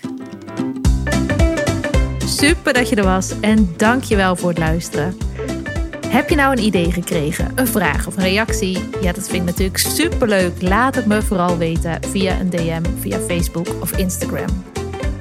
Super 2.26 2.72
dat 2.72 2.88
je 2.88 2.96
er 2.96 3.04
was 3.04 3.40
en 3.40 3.74
dank 3.76 4.02
je 4.04 4.16
wel 4.16 4.36
voor 4.36 4.48
het 4.48 4.58
luisteren. 4.58 5.16
Heb 6.06 6.28
je 6.28 6.36
nou 6.36 6.52
een 6.56 6.64
idee 6.64 6.92
gekregen, 6.92 7.52
een 7.54 7.66
vraag 7.66 8.06
of 8.06 8.16
een 8.16 8.22
reactie? 8.22 8.78
Ja, 9.00 9.12
dat 9.12 9.28
vind 9.28 9.32
ik 9.40 9.44
natuurlijk 9.44 9.78
superleuk. 9.78 10.62
Laat 10.62 10.94
het 10.94 11.06
me 11.06 11.22
vooral 11.22 11.56
weten 11.56 11.98
via 12.08 12.40
een 12.40 12.50
DM, 12.50 12.82
via 13.00 13.18
Facebook 13.18 13.66
of 13.80 13.96
Instagram. 13.96 14.64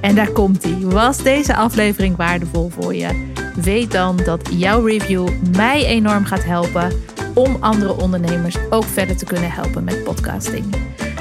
En 0.02 0.16
daar 0.16 0.30
komt 0.32 0.64
ie. 0.64 0.86
Was 0.88 1.18
deze 1.18 1.56
aflevering 1.56 2.16
waardevol 2.16 2.70
voor 2.70 2.96
je? 2.96 3.32
Weet 3.56 3.92
dan 3.92 4.18
dat 4.26 4.50
jouw 4.52 4.86
review 4.86 5.28
mij 5.56 5.86
enorm 5.86 6.26
gaat 6.26 6.44
helpen 6.44 6.92
om 7.38 7.58
andere 7.60 8.02
ondernemers 8.02 8.56
ook 8.70 8.84
verder 8.84 9.18
te 9.18 9.26
kunnen 9.26 9.52
helpen 9.52 9.84
met 9.84 10.04
podcasting. 10.04 10.66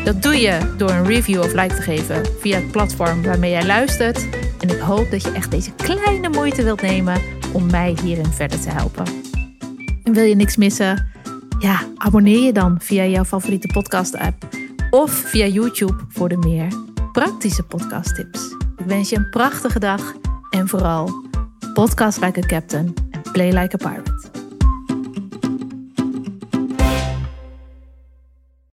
Dat 0.05 0.23
doe 0.23 0.37
je 0.37 0.75
door 0.77 0.91
een 0.91 1.05
review 1.05 1.41
of 1.41 1.53
like 1.53 1.75
te 1.75 1.83
geven 1.83 2.27
via 2.41 2.57
het 2.57 2.71
platform 2.71 3.23
waarmee 3.23 3.51
jij 3.51 3.67
luistert. 3.67 4.27
En 4.61 4.69
ik 4.69 4.79
hoop 4.79 5.11
dat 5.11 5.23
je 5.23 5.31
echt 5.31 5.51
deze 5.51 5.73
kleine 5.73 6.29
moeite 6.29 6.63
wilt 6.63 6.83
nemen 6.83 7.21
om 7.53 7.71
mij 7.71 7.97
hierin 8.03 8.33
verder 8.33 8.61
te 8.61 8.71
helpen. 8.71 9.05
En 10.03 10.13
wil 10.13 10.25
je 10.25 10.35
niks 10.35 10.57
missen? 10.57 11.09
Ja, 11.59 11.81
abonneer 11.97 12.45
je 12.45 12.53
dan 12.53 12.77
via 12.81 13.05
jouw 13.05 13.25
favoriete 13.25 13.67
podcast-app 13.67 14.49
of 14.91 15.11
via 15.13 15.47
YouTube 15.47 15.97
voor 16.09 16.29
de 16.29 16.37
meer 16.37 16.69
praktische 17.13 17.63
podcasttips. 17.63 18.41
Ik 18.77 18.87
wens 18.87 19.09
je 19.09 19.17
een 19.17 19.31
prachtige 19.31 19.79
dag 19.79 20.15
en 20.51 20.69
vooral 20.69 21.25
podcast 21.75 22.21
like 22.21 22.43
a 22.45 22.47
captain 22.47 22.95
en 23.11 23.23
play 23.33 23.53
like 23.53 23.85
a 23.85 23.91
pirate. 23.91 24.46